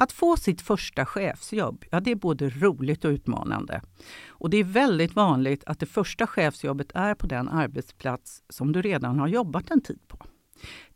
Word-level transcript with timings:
Att 0.00 0.12
få 0.12 0.36
sitt 0.36 0.60
första 0.60 1.06
chefsjobb, 1.06 1.84
ja 1.90 2.00
det 2.00 2.10
är 2.10 2.14
både 2.14 2.48
roligt 2.48 3.04
och 3.04 3.10
utmanande. 3.10 3.82
Och 4.28 4.50
det 4.50 4.56
är 4.56 4.64
väldigt 4.64 5.16
vanligt 5.16 5.64
att 5.66 5.78
det 5.78 5.86
första 5.86 6.26
chefsjobbet 6.26 6.92
är 6.94 7.14
på 7.14 7.26
den 7.26 7.48
arbetsplats 7.48 8.42
som 8.48 8.72
du 8.72 8.82
redan 8.82 9.18
har 9.18 9.28
jobbat 9.28 9.70
en 9.70 9.80
tid 9.80 10.08
på. 10.08 10.18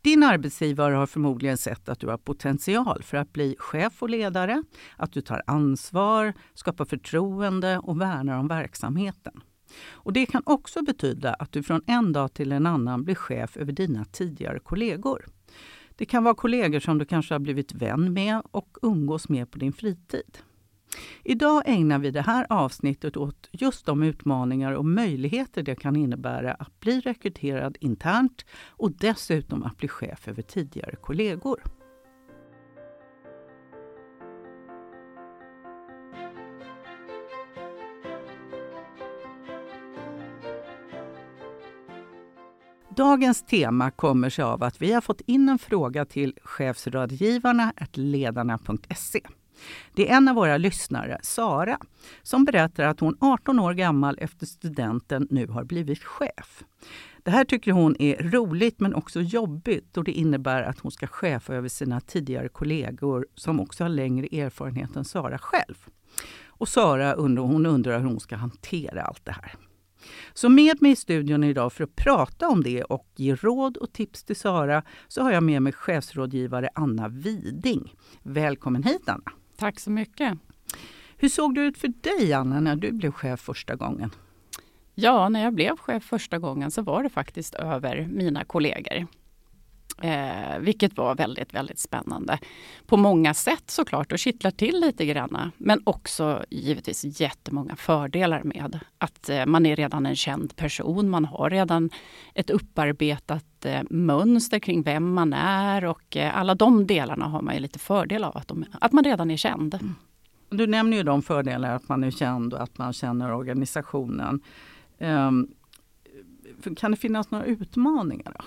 Din 0.01 0.23
arbetsgivare 0.23 0.95
har 0.95 1.07
förmodligen 1.07 1.57
sett 1.57 1.89
att 1.89 1.99
du 1.99 2.07
har 2.07 2.17
potential 2.17 3.03
för 3.03 3.17
att 3.17 3.33
bli 3.33 3.55
chef 3.59 4.03
och 4.03 4.09
ledare, 4.09 4.63
att 4.97 5.11
du 5.11 5.21
tar 5.21 5.43
ansvar, 5.47 6.33
skapar 6.53 6.85
förtroende 6.85 7.79
och 7.79 8.01
värnar 8.01 8.37
om 8.37 8.47
verksamheten. 8.47 9.41
Och 9.91 10.13
Det 10.13 10.25
kan 10.25 10.43
också 10.45 10.81
betyda 10.83 11.33
att 11.33 11.51
du 11.51 11.63
från 11.63 11.81
en 11.87 12.13
dag 12.13 12.33
till 12.33 12.51
en 12.51 12.65
annan 12.65 13.03
blir 13.03 13.15
chef 13.15 13.57
över 13.57 13.71
dina 13.71 14.05
tidigare 14.05 14.59
kollegor. 14.59 15.25
Det 15.95 16.05
kan 16.05 16.23
vara 16.23 16.35
kollegor 16.35 16.79
som 16.79 16.97
du 16.97 17.05
kanske 17.05 17.33
har 17.33 17.39
blivit 17.39 17.73
vän 17.73 18.13
med 18.13 18.41
och 18.51 18.77
umgås 18.81 19.29
med 19.29 19.51
på 19.51 19.59
din 19.59 19.73
fritid. 19.73 20.37
Idag 21.23 21.63
ägnar 21.65 21.99
vi 21.99 22.11
det 22.11 22.21
här 22.21 22.47
avsnittet 22.49 23.17
åt 23.17 23.49
just 23.51 23.85
de 23.85 24.03
utmaningar 24.03 24.71
och 24.71 24.85
möjligheter 24.85 25.63
det 25.63 25.75
kan 25.75 25.95
innebära 25.95 26.53
att 26.53 26.79
bli 26.79 26.99
rekryterad 26.99 27.77
internt 27.81 28.45
och 28.67 28.91
dessutom 28.91 29.63
att 29.63 29.77
bli 29.77 29.87
chef 29.87 30.27
över 30.27 30.41
tidigare 30.41 30.95
kollegor. 30.95 31.61
Dagens 42.97 43.43
tema 43.43 43.91
kommer 43.91 44.29
sig 44.29 44.43
av 44.43 44.63
att 44.63 44.81
vi 44.81 44.93
har 44.93 45.01
fått 45.01 45.21
in 45.21 45.49
en 45.49 45.59
fråga 45.59 46.05
till 46.05 46.33
chefsrådgivarna 46.43 47.73
ledarna.se. 47.93 49.21
Det 49.93 50.09
är 50.09 50.17
en 50.17 50.27
av 50.27 50.35
våra 50.35 50.57
lyssnare, 50.57 51.19
Sara, 51.23 51.77
som 52.23 52.45
berättar 52.45 52.83
att 52.83 52.99
hon 52.99 53.17
18 53.19 53.59
år 53.59 53.73
gammal 53.73 54.17
efter 54.21 54.45
studenten 54.45 55.27
nu 55.29 55.47
har 55.47 55.63
blivit 55.63 56.03
chef. 56.03 56.63
Det 57.23 57.31
här 57.31 57.45
tycker 57.45 57.71
hon 57.71 57.95
är 57.99 58.29
roligt 58.31 58.79
men 58.79 58.95
också 58.95 59.21
jobbigt 59.21 59.97
och 59.97 60.03
det 60.03 60.11
innebär 60.11 60.63
att 60.63 60.79
hon 60.79 60.91
ska 60.91 61.07
chefa 61.07 61.53
över 61.53 61.69
sina 61.69 62.01
tidigare 62.01 62.49
kollegor 62.49 63.27
som 63.35 63.59
också 63.59 63.83
har 63.83 63.89
längre 63.89 64.27
erfarenhet 64.27 64.95
än 64.95 65.05
Sara 65.05 65.37
själv. 65.37 65.85
Och 66.47 66.67
Sara 66.67 67.13
undrar, 67.13 67.43
hon 67.43 67.65
undrar 67.65 67.99
hur 67.99 68.07
hon 68.07 68.19
ska 68.19 68.35
hantera 68.35 69.01
allt 69.01 69.25
det 69.25 69.31
här. 69.31 69.55
Så 70.33 70.49
med 70.49 70.81
mig 70.81 70.91
i 70.91 70.95
studion 70.95 71.43
idag 71.43 71.73
för 71.73 71.83
att 71.83 71.95
prata 71.95 72.47
om 72.47 72.63
det 72.63 72.83
och 72.83 73.07
ge 73.15 73.35
råd 73.35 73.77
och 73.77 73.93
tips 73.93 74.23
till 74.23 74.35
Sara 74.35 74.83
så 75.07 75.21
har 75.21 75.31
jag 75.31 75.43
med 75.43 75.61
mig 75.61 75.73
chefsrådgivare 75.73 76.69
Anna 76.75 77.07
Widing. 77.07 77.93
Välkommen 78.23 78.83
hit 78.83 79.09
Anna! 79.09 79.31
Tack 79.57 79.79
så 79.79 79.91
mycket! 79.91 80.37
Hur 81.17 81.29
såg 81.29 81.55
det 81.55 81.61
ut 81.61 81.77
för 81.77 81.87
dig 81.87 82.33
Anna 82.33 82.59
när 82.59 82.75
du 82.75 82.91
blev 82.91 83.11
chef 83.11 83.39
första 83.39 83.75
gången? 83.75 84.11
Ja, 84.93 85.29
när 85.29 85.43
jag 85.43 85.53
blev 85.53 85.77
chef 85.77 86.03
första 86.03 86.39
gången 86.39 86.71
så 86.71 86.81
var 86.81 87.03
det 87.03 87.09
faktiskt 87.09 87.55
över 87.55 88.07
mina 88.11 88.43
kollegor. 88.43 89.07
Eh, 90.01 90.59
vilket 90.59 90.97
var 90.97 91.15
väldigt, 91.15 91.53
väldigt 91.53 91.79
spännande. 91.79 92.39
På 92.85 92.97
många 92.97 93.33
sätt 93.33 93.71
såklart 93.71 94.11
och 94.11 94.19
kittlar 94.19 94.51
till 94.51 94.79
lite 94.79 95.05
grann. 95.05 95.51
Men 95.57 95.81
också 95.83 96.45
givetvis 96.49 97.21
jättemånga 97.21 97.75
fördelar 97.75 98.43
med 98.43 98.79
att 98.97 99.29
eh, 99.29 99.45
man 99.45 99.65
är 99.65 99.75
redan 99.75 100.05
en 100.05 100.15
känd 100.15 100.55
person. 100.55 101.09
Man 101.09 101.25
har 101.25 101.49
redan 101.49 101.89
ett 102.33 102.49
upparbetat 102.49 103.65
eh, 103.65 103.81
mönster 103.89 104.59
kring 104.59 104.81
vem 104.83 105.13
man 105.13 105.33
är 105.33 105.85
och 105.85 106.17
eh, 106.17 106.37
alla 106.37 106.55
de 106.55 106.87
delarna 106.87 107.25
har 107.25 107.41
man 107.41 107.53
ju 107.53 107.59
lite 107.59 107.79
fördel 107.79 108.23
av 108.23 108.37
att, 108.37 108.47
de, 108.47 108.65
att 108.81 108.91
man 108.91 109.03
redan 109.03 109.31
är 109.31 109.37
känd. 109.37 109.73
Mm. 109.73 109.95
Du 110.49 110.67
nämner 110.67 110.97
ju 110.97 111.03
de 111.03 111.21
fördelarna 111.21 111.75
att 111.75 111.89
man 111.89 112.03
är 112.03 112.11
känd 112.11 112.53
och 112.53 112.63
att 112.63 112.77
man 112.77 112.93
känner 112.93 113.33
organisationen. 113.33 114.41
Ehm, 114.99 115.47
kan 116.77 116.91
det 116.91 116.97
finnas 116.97 117.31
några 117.31 117.45
utmaningar? 117.45 118.35
Då? 118.39 118.45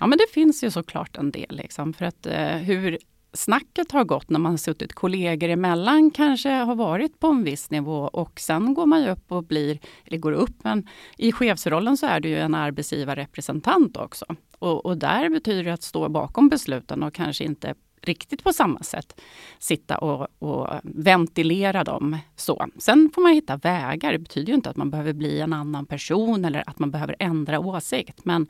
Ja 0.00 0.06
men 0.06 0.18
det 0.18 0.26
finns 0.32 0.64
ju 0.64 0.70
såklart 0.70 1.16
en 1.16 1.30
del. 1.30 1.56
Liksom, 1.56 1.92
för 1.92 2.04
att 2.04 2.26
eh, 2.26 2.56
hur 2.56 2.98
snacket 3.32 3.92
har 3.92 4.04
gått 4.04 4.30
när 4.30 4.38
man 4.38 4.52
har 4.52 4.56
suttit 4.56 4.92
kollegor 4.92 5.48
emellan 5.48 6.10
kanske 6.10 6.50
har 6.50 6.74
varit 6.74 7.20
på 7.20 7.26
en 7.26 7.44
viss 7.44 7.70
nivå 7.70 7.98
och 8.12 8.40
sen 8.40 8.74
går 8.74 8.86
man 8.86 9.02
ju 9.02 9.10
upp 9.10 9.32
och 9.32 9.44
blir, 9.44 9.78
eller 10.04 10.18
går 10.18 10.32
upp, 10.32 10.64
men 10.64 10.88
i 11.18 11.32
chefsrollen 11.32 11.96
så 11.96 12.06
är 12.06 12.20
du 12.20 12.28
ju 12.28 12.38
en 12.38 12.54
arbetsgivarrepresentant 12.54 13.96
också. 13.96 14.24
Och, 14.58 14.86
och 14.86 14.98
där 14.98 15.30
betyder 15.30 15.64
det 15.64 15.72
att 15.72 15.82
stå 15.82 16.08
bakom 16.08 16.48
besluten 16.48 17.02
och 17.02 17.14
kanske 17.14 17.44
inte 17.44 17.74
riktigt 18.04 18.44
på 18.44 18.52
samma 18.52 18.82
sätt 18.82 19.20
sitta 19.58 19.98
och, 19.98 20.28
och, 20.38 20.68
ventilera 20.82 21.84
dem. 21.84 22.18
Så. 22.36 22.66
Sen 22.78 23.10
får 23.14 23.22
man 23.22 23.32
hitta 23.32 23.56
vägar. 23.56 24.12
Det 24.12 24.18
betyder 24.18 24.48
ju 24.48 24.54
inte 24.54 24.70
att 24.70 24.76
man 24.76 24.90
behöver 24.90 25.12
bli 25.12 25.40
en 25.40 25.52
annan 25.52 25.86
person 25.86 26.44
eller 26.44 26.64
att 26.66 26.78
man 26.78 26.90
behöver 26.90 27.16
ändra 27.18 27.60
åsikt. 27.60 28.24
Men 28.24 28.46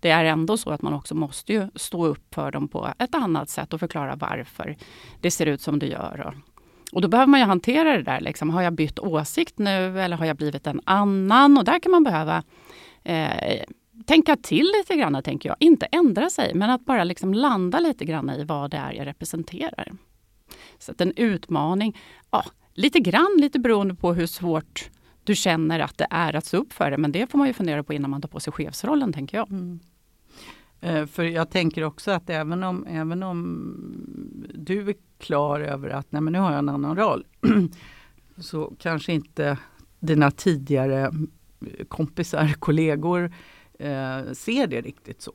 det 0.00 0.10
är 0.10 0.24
ändå 0.24 0.56
så 0.56 0.70
att 0.70 0.82
man 0.82 0.92
också 0.92 1.14
måste 1.14 1.52
ju 1.52 1.68
stå 1.74 2.06
upp 2.06 2.34
för 2.34 2.50
dem 2.50 2.68
på 2.68 2.88
ett 2.98 3.14
annat 3.14 3.50
sätt 3.50 3.72
och 3.72 3.80
förklara 3.80 4.16
varför 4.16 4.76
det 5.20 5.30
ser 5.30 5.46
ut 5.46 5.60
som 5.60 5.78
det 5.78 5.86
gör. 5.86 6.34
Och 6.92 7.00
då 7.00 7.08
behöver 7.08 7.30
man 7.30 7.40
ju 7.40 7.46
hantera 7.46 7.96
det 7.96 8.02
där. 8.02 8.20
Liksom. 8.20 8.50
Har 8.50 8.62
jag 8.62 8.72
bytt 8.72 8.98
åsikt 8.98 9.58
nu 9.58 10.00
eller 10.00 10.16
har 10.16 10.26
jag 10.26 10.36
blivit 10.36 10.66
en 10.66 10.80
annan? 10.84 11.58
Och 11.58 11.64
där 11.64 11.78
kan 11.78 11.92
man 11.92 12.04
behöva 12.04 12.42
eh, 13.04 13.62
tänka 14.06 14.36
till 14.36 14.72
lite 14.78 14.96
grann, 14.96 15.22
tänker 15.22 15.48
jag. 15.48 15.56
Inte 15.60 15.86
ändra 15.86 16.30
sig, 16.30 16.54
men 16.54 16.70
att 16.70 16.84
bara 16.84 17.04
liksom 17.04 17.34
landa 17.34 17.80
lite 17.80 18.04
grann 18.04 18.30
i 18.30 18.44
vad 18.44 18.70
det 18.70 18.76
är 18.76 18.92
jag 18.92 19.06
representerar. 19.06 19.92
Så 20.78 20.92
att 20.92 21.00
en 21.00 21.12
utmaning, 21.16 21.98
ja, 22.30 22.44
lite 22.74 23.00
grann, 23.00 23.36
lite 23.38 23.58
beroende 23.58 23.94
på 23.94 24.14
hur 24.14 24.26
svårt 24.26 24.90
du 25.24 25.34
känner 25.34 25.80
att 25.80 25.98
det 25.98 26.06
är 26.10 26.36
att 26.36 26.44
stå 26.44 26.56
upp 26.56 26.72
för 26.72 26.90
det. 26.90 26.98
Men 26.98 27.12
det 27.12 27.30
får 27.30 27.38
man 27.38 27.46
ju 27.46 27.52
fundera 27.52 27.82
på 27.82 27.92
innan 27.92 28.10
man 28.10 28.22
tar 28.22 28.28
på 28.28 28.40
sig 28.40 28.52
chefsrollen, 28.52 29.12
tänker 29.12 29.36
jag. 29.36 29.50
Mm. 29.50 29.80
Eh, 30.80 31.06
för 31.06 31.24
jag 31.24 31.50
tänker 31.50 31.84
också 31.84 32.10
att 32.10 32.30
även 32.30 32.62
om, 32.62 32.86
även 32.86 33.22
om 33.22 34.46
du 34.54 34.88
är 34.88 34.94
klar 35.18 35.60
över 35.60 35.88
att 35.88 36.12
nej 36.12 36.22
men 36.22 36.32
nu 36.32 36.38
har 36.38 36.50
jag 36.50 36.58
en 36.58 36.68
annan 36.68 36.96
roll, 36.96 37.26
så 38.38 38.72
kanske 38.78 39.12
inte 39.12 39.58
dina 40.00 40.30
tidigare 40.30 41.12
kompisar, 41.88 42.52
kollegor 42.58 43.32
eh, 43.78 44.32
ser 44.32 44.66
det 44.66 44.80
riktigt 44.80 45.22
så. 45.22 45.32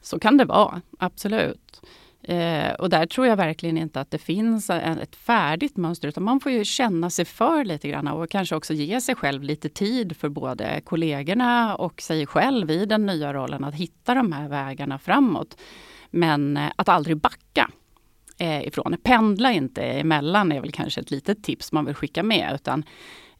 Så 0.00 0.18
kan 0.18 0.36
det 0.36 0.44
vara, 0.44 0.82
absolut. 0.98 1.82
Eh, 2.24 2.72
och 2.72 2.90
där 2.90 3.06
tror 3.06 3.26
jag 3.26 3.36
verkligen 3.36 3.78
inte 3.78 4.00
att 4.00 4.10
det 4.10 4.18
finns 4.18 4.70
ett 4.70 5.16
färdigt 5.16 5.76
mönster 5.76 6.08
utan 6.08 6.22
man 6.24 6.40
får 6.40 6.52
ju 6.52 6.64
känna 6.64 7.10
sig 7.10 7.24
för 7.24 7.64
lite 7.64 7.88
grann 7.88 8.08
och 8.08 8.30
kanske 8.30 8.56
också 8.56 8.74
ge 8.74 9.00
sig 9.00 9.14
själv 9.14 9.42
lite 9.42 9.68
tid 9.68 10.16
för 10.16 10.28
både 10.28 10.80
kollegorna 10.84 11.76
och 11.76 12.02
sig 12.02 12.26
själv 12.26 12.70
i 12.70 12.86
den 12.86 13.06
nya 13.06 13.32
rollen 13.32 13.64
att 13.64 13.74
hitta 13.74 14.14
de 14.14 14.32
här 14.32 14.48
vägarna 14.48 14.98
framåt. 14.98 15.56
Men 16.10 16.56
eh, 16.56 16.70
att 16.76 16.88
aldrig 16.88 17.16
backa 17.16 17.70
eh, 18.38 18.66
ifrån. 18.66 18.96
Pendla 19.02 19.52
inte 19.52 19.82
emellan 19.82 20.52
är 20.52 20.60
väl 20.60 20.72
kanske 20.72 21.00
ett 21.00 21.10
litet 21.10 21.44
tips 21.44 21.72
man 21.72 21.84
vill 21.84 21.94
skicka 21.94 22.22
med 22.22 22.54
utan 22.54 22.84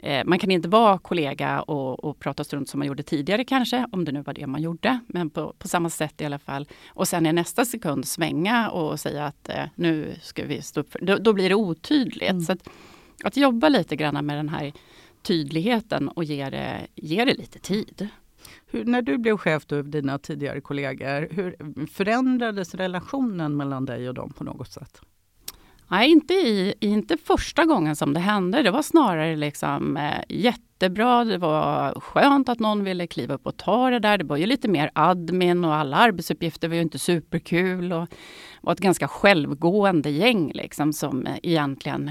Eh, 0.02 0.24
man 0.24 0.38
kan 0.38 0.50
inte 0.50 0.68
vara 0.68 0.98
kollega 0.98 1.62
och, 1.62 2.04
och, 2.04 2.18
prata 2.18 2.44
strunt 2.44 2.68
som 2.68 2.78
man 2.78 2.88
gjorde 2.88 3.02
tidigare 3.02 3.44
kanske, 3.44 3.86
om 3.92 4.04
det 4.04 4.12
nu 4.12 4.22
var 4.22 4.34
det 4.34 4.46
man 4.46 4.62
gjorde. 4.62 5.00
Men 5.06 5.30
på, 5.30 5.54
på 5.58 5.68
samma 5.68 5.90
sätt 5.90 6.20
i 6.20 6.24
alla 6.24 6.38
fall. 6.38 6.68
Och 6.88 7.08
sen 7.08 7.26
i 7.26 7.32
nästa 7.32 7.64
sekund 7.64 8.08
svänga 8.08 8.70
och 8.70 9.00
säga 9.00 9.26
att 9.26 9.48
eh, 9.48 9.64
nu 9.74 10.14
ska 10.22 10.44
vi 10.44 10.62
stå 10.62 10.80
upp 10.80 10.92
för... 10.92 10.98
Då, 11.04 11.16
då 11.16 11.32
blir 11.32 11.48
det 11.48 11.54
otydligt. 11.54 12.30
Mm. 12.30 12.42
Så 12.42 12.52
att, 12.52 12.68
att 13.24 13.36
jobba 13.36 13.68
lite 13.68 13.96
grann 13.96 14.26
med 14.26 14.36
den 14.36 14.48
här 14.48 14.72
tydligheten 15.22 16.08
och 16.08 16.24
ge 16.24 16.50
det, 16.50 16.86
ge 16.94 17.24
det 17.24 17.34
lite 17.34 17.58
tid. 17.58 18.08
Hur, 18.66 18.84
när 18.84 19.02
du 19.02 19.18
blev 19.18 19.36
chef 19.36 19.72
över 19.72 19.90
dina 19.90 20.18
tidigare 20.18 20.60
kollegor, 20.60 21.28
hur 21.30 21.86
förändrades 21.86 22.74
relationen 22.74 23.56
mellan 23.56 23.84
dig 23.84 24.08
och 24.08 24.14
dem 24.14 24.32
på 24.32 24.44
något 24.44 24.72
sätt? 24.72 25.00
Nej, 25.92 26.10
inte, 26.10 26.34
i, 26.34 26.74
inte 26.80 27.16
första 27.16 27.64
gången 27.64 27.96
som 27.96 28.14
det 28.14 28.20
hände. 28.20 28.62
Det 28.62 28.70
var 28.70 28.82
snarare 28.82 29.36
liksom, 29.36 29.96
eh, 29.96 30.24
jättebra. 30.28 31.24
Det 31.24 31.38
var 31.38 32.00
skönt 32.00 32.48
att 32.48 32.58
någon 32.58 32.84
ville 32.84 33.06
kliva 33.06 33.34
upp 33.34 33.46
och 33.46 33.56
ta 33.56 33.90
det 33.90 33.98
där. 33.98 34.18
Det 34.18 34.24
var 34.24 34.36
ju 34.36 34.46
lite 34.46 34.68
mer 34.68 34.90
admin 34.94 35.64
och 35.64 35.74
alla 35.74 35.96
arbetsuppgifter 35.96 36.68
var 36.68 36.74
ju 36.74 36.82
inte 36.82 36.98
superkul. 36.98 37.92
Och 37.92 38.08
var 38.60 38.72
ett 38.72 38.80
ganska 38.80 39.08
självgående 39.08 40.10
gäng 40.10 40.52
liksom, 40.54 40.92
som 40.92 41.28
egentligen 41.42 42.10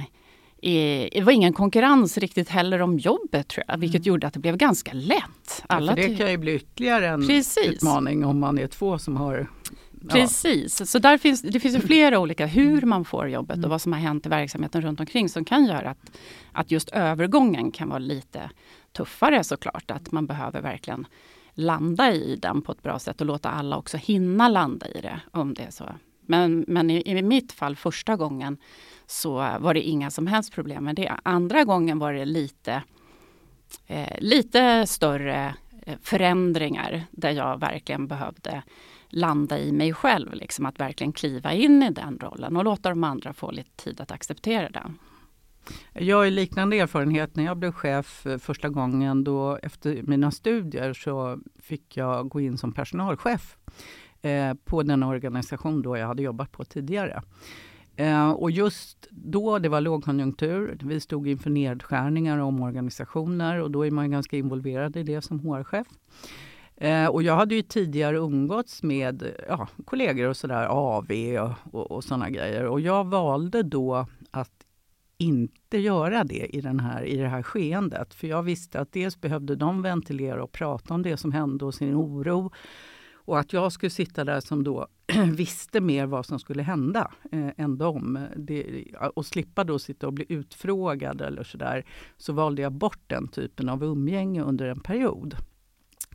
det 0.64 1.24
var 1.24 1.32
ingen 1.32 1.54
konkurrens 1.54 2.18
riktigt 2.18 2.50
heller 2.50 2.82
om 2.82 2.98
jobbet 2.98 3.48
tror 3.48 3.64
jag, 3.68 3.78
vilket 3.78 4.00
mm. 4.00 4.08
gjorde 4.08 4.28
att 4.28 4.34
det 4.34 4.40
blev 4.40 4.58
ganska 4.58 4.94
lätt. 4.94 5.64
Alla 5.68 5.92
ja, 5.92 5.96
det 5.96 6.16
kan 6.16 6.32
ju 6.32 6.38
bli 6.38 6.56
ytterligare 6.56 7.08
en 7.08 7.28
Precis. 7.28 7.68
utmaning 7.68 8.26
om 8.26 8.40
man 8.40 8.60
är 8.60 8.68
två 8.68 8.98
som 8.98 9.18
har 9.18 9.48
Precis, 10.10 10.92
så 10.92 11.00
där 11.00 11.18
finns, 11.18 11.42
det 11.42 11.60
finns 11.60 11.76
ju 11.76 11.80
flera 11.80 12.20
olika 12.20 12.46
hur 12.46 12.82
man 12.82 13.06
får 13.06 13.30
jobbet 13.30 13.52
och 13.52 13.58
mm. 13.58 13.70
vad 13.70 13.82
som 13.82 13.94
har 13.94 14.00
hänt 14.00 14.26
i 14.26 14.30
verksamheten 14.30 14.82
runt 14.82 15.00
omkring 15.00 15.30
som 15.30 15.46
kan 15.46 15.66
göra 15.66 15.90
att, 15.90 16.12
att 16.52 16.72
just 16.72 16.90
övergången 16.90 17.72
kan 17.72 17.90
vara 17.90 18.00
lite 18.00 18.50
tuffare 18.92 19.44
såklart. 19.44 19.92
Att 19.92 20.12
man 20.12 20.28
behöver 20.28 20.62
verkligen 20.62 21.08
landa 21.54 22.14
i 22.14 22.36
den 22.36 22.62
på 22.62 22.72
ett 22.72 22.82
bra 22.82 23.00
sätt 23.00 23.22
och 23.22 23.28
låta 23.28 23.50
alla 23.50 23.78
också 23.78 23.98
hinna 23.98 24.50
landa 24.50 24.88
i 24.88 25.02
det 25.02 25.20
om 25.32 25.54
det 25.54 25.72
så 25.74 25.90
Men, 26.26 26.66
men 26.68 26.90
i, 26.90 27.04
i 27.06 27.22
mitt 27.22 27.52
fall 27.52 27.76
första 27.76 28.16
gången 28.16 28.58
så 29.06 29.34
var 29.60 29.74
det 29.74 29.82
inga 29.82 30.12
som 30.12 30.28
helst 30.28 30.54
problem 30.54 30.84
med 30.84 30.96
det. 30.96 31.14
Andra 31.24 31.64
gången 31.64 32.00
var 32.00 32.14
det 32.14 32.26
lite, 32.26 32.84
eh, 33.88 34.20
lite 34.20 34.88
större 34.88 35.56
eh, 35.86 35.98
förändringar 36.02 37.04
där 37.12 37.32
jag 37.32 37.60
verkligen 37.60 38.08
behövde 38.08 38.64
landa 39.12 39.60
i 39.60 39.72
mig 39.72 39.94
själv. 39.94 40.34
Liksom 40.34 40.66
att 40.66 40.80
verkligen 40.80 41.14
kliva 41.14 41.54
in 41.54 41.84
i 41.84 41.90
den 41.90 42.20
rollen 42.20 42.58
och 42.58 42.64
låta 42.64 42.90
de 42.90 43.04
andra 43.04 43.34
få 43.34 43.52
lite 43.52 43.84
tid 43.84 44.02
att 44.02 44.12
acceptera 44.12 44.70
den. 44.70 44.98
Jag 45.94 46.18
har 46.18 46.30
liknande 46.30 46.80
erfarenhet 46.80 47.36
när 47.36 47.44
jag 47.44 47.58
blev 47.58 47.72
chef 47.72 48.26
eh, 48.26 48.38
första 48.38 48.70
gången. 48.70 49.24
Då 49.24 49.58
efter 49.64 50.04
mina 50.04 50.32
studier 50.32 50.94
så 50.94 51.40
fick 51.60 51.98
jag 51.98 52.30
gå 52.30 52.42
in 52.42 52.58
som 52.58 52.74
personalchef 52.74 53.58
eh, 54.22 54.54
på 54.66 54.84
den 54.84 55.04
organisation 55.04 55.82
då 55.82 55.98
jag 55.98 56.08
hade 56.08 56.24
jobbat 56.24 56.52
på 56.52 56.66
tidigare. 56.66 57.22
Eh, 57.96 58.32
och 58.32 58.52
just 58.52 59.08
då, 59.12 59.60
det 59.60 59.70
var 59.70 59.82
lågkonjunktur, 59.82 60.78
vi 60.84 61.00
stod 61.00 61.28
inför 61.28 61.50
nedskärningar 61.50 62.38
och 62.38 62.48
omorganisationer 62.48 63.62
och 63.62 63.72
då 63.72 63.86
är 63.86 63.92
man 63.92 64.12
ganska 64.12 64.38
involverad 64.38 64.98
i 64.98 65.04
det 65.04 65.22
som 65.22 65.40
HR-chef. 65.40 65.88
Eh, 66.82 67.08
och 67.08 67.24
jag 67.24 67.36
hade 67.36 67.56
ju 67.56 67.62
tidigare 67.62 68.18
umgåtts 68.18 68.84
med 68.84 69.34
ja, 69.48 69.68
kollegor 69.86 70.28
och 70.28 70.38
sådär, 70.38 70.66
AV 70.66 71.12
och, 71.40 71.76
och, 71.76 71.92
och 71.92 72.04
sådana 72.04 72.30
grejer. 72.30 72.66
Och 72.66 72.82
jag 72.82 73.04
valde 73.04 73.64
då 73.64 74.08
att 74.32 74.66
inte 75.18 75.78
göra 75.78 76.24
det 76.24 76.56
i, 76.56 76.62
den 76.62 76.80
här, 76.80 77.04
i 77.04 77.18
det 77.18 77.28
här 77.28 77.44
skeendet. 77.44 78.14
För 78.14 78.28
jag 78.28 78.44
visste 78.44 78.80
att 78.80 78.92
dels 78.92 79.22
behövde 79.22 79.56
de 79.56 79.82
ventilera 79.82 80.44
och 80.44 80.52
prata 80.52 80.94
om 80.94 81.02
det 81.02 81.18
som 81.18 81.32
hände 81.32 81.66
och 81.66 81.74
sin 81.74 81.96
oro. 81.96 82.52
Och 83.14 83.40
att 83.40 83.54
jag 83.54 83.72
skulle 83.72 83.90
sitta 83.90 84.24
där 84.24 84.40
som 84.40 84.64
då 84.64 84.88
visste 85.36 85.82
mer 85.82 86.06
vad 86.06 86.26
som 86.26 86.40
skulle 86.40 86.64
hända 86.64 87.12
eh, 87.32 87.50
än 87.58 87.78
dem 87.78 88.20
Det, 88.36 88.86
och 89.16 89.26
slippa 89.26 89.64
då 89.64 89.80
sitta 89.80 90.08
och 90.08 90.14
bli 90.14 90.26
utfrågad 90.30 91.22
eller 91.22 91.44
sådär. 91.44 91.86
Så 92.18 92.34
valde 92.34 92.62
jag 92.62 92.72
bort 92.72 93.02
den 93.08 93.28
typen 93.28 93.70
av 93.70 93.84
umgänge 93.84 94.44
under 94.44 94.68
en 94.68 94.80
period. 94.80 95.36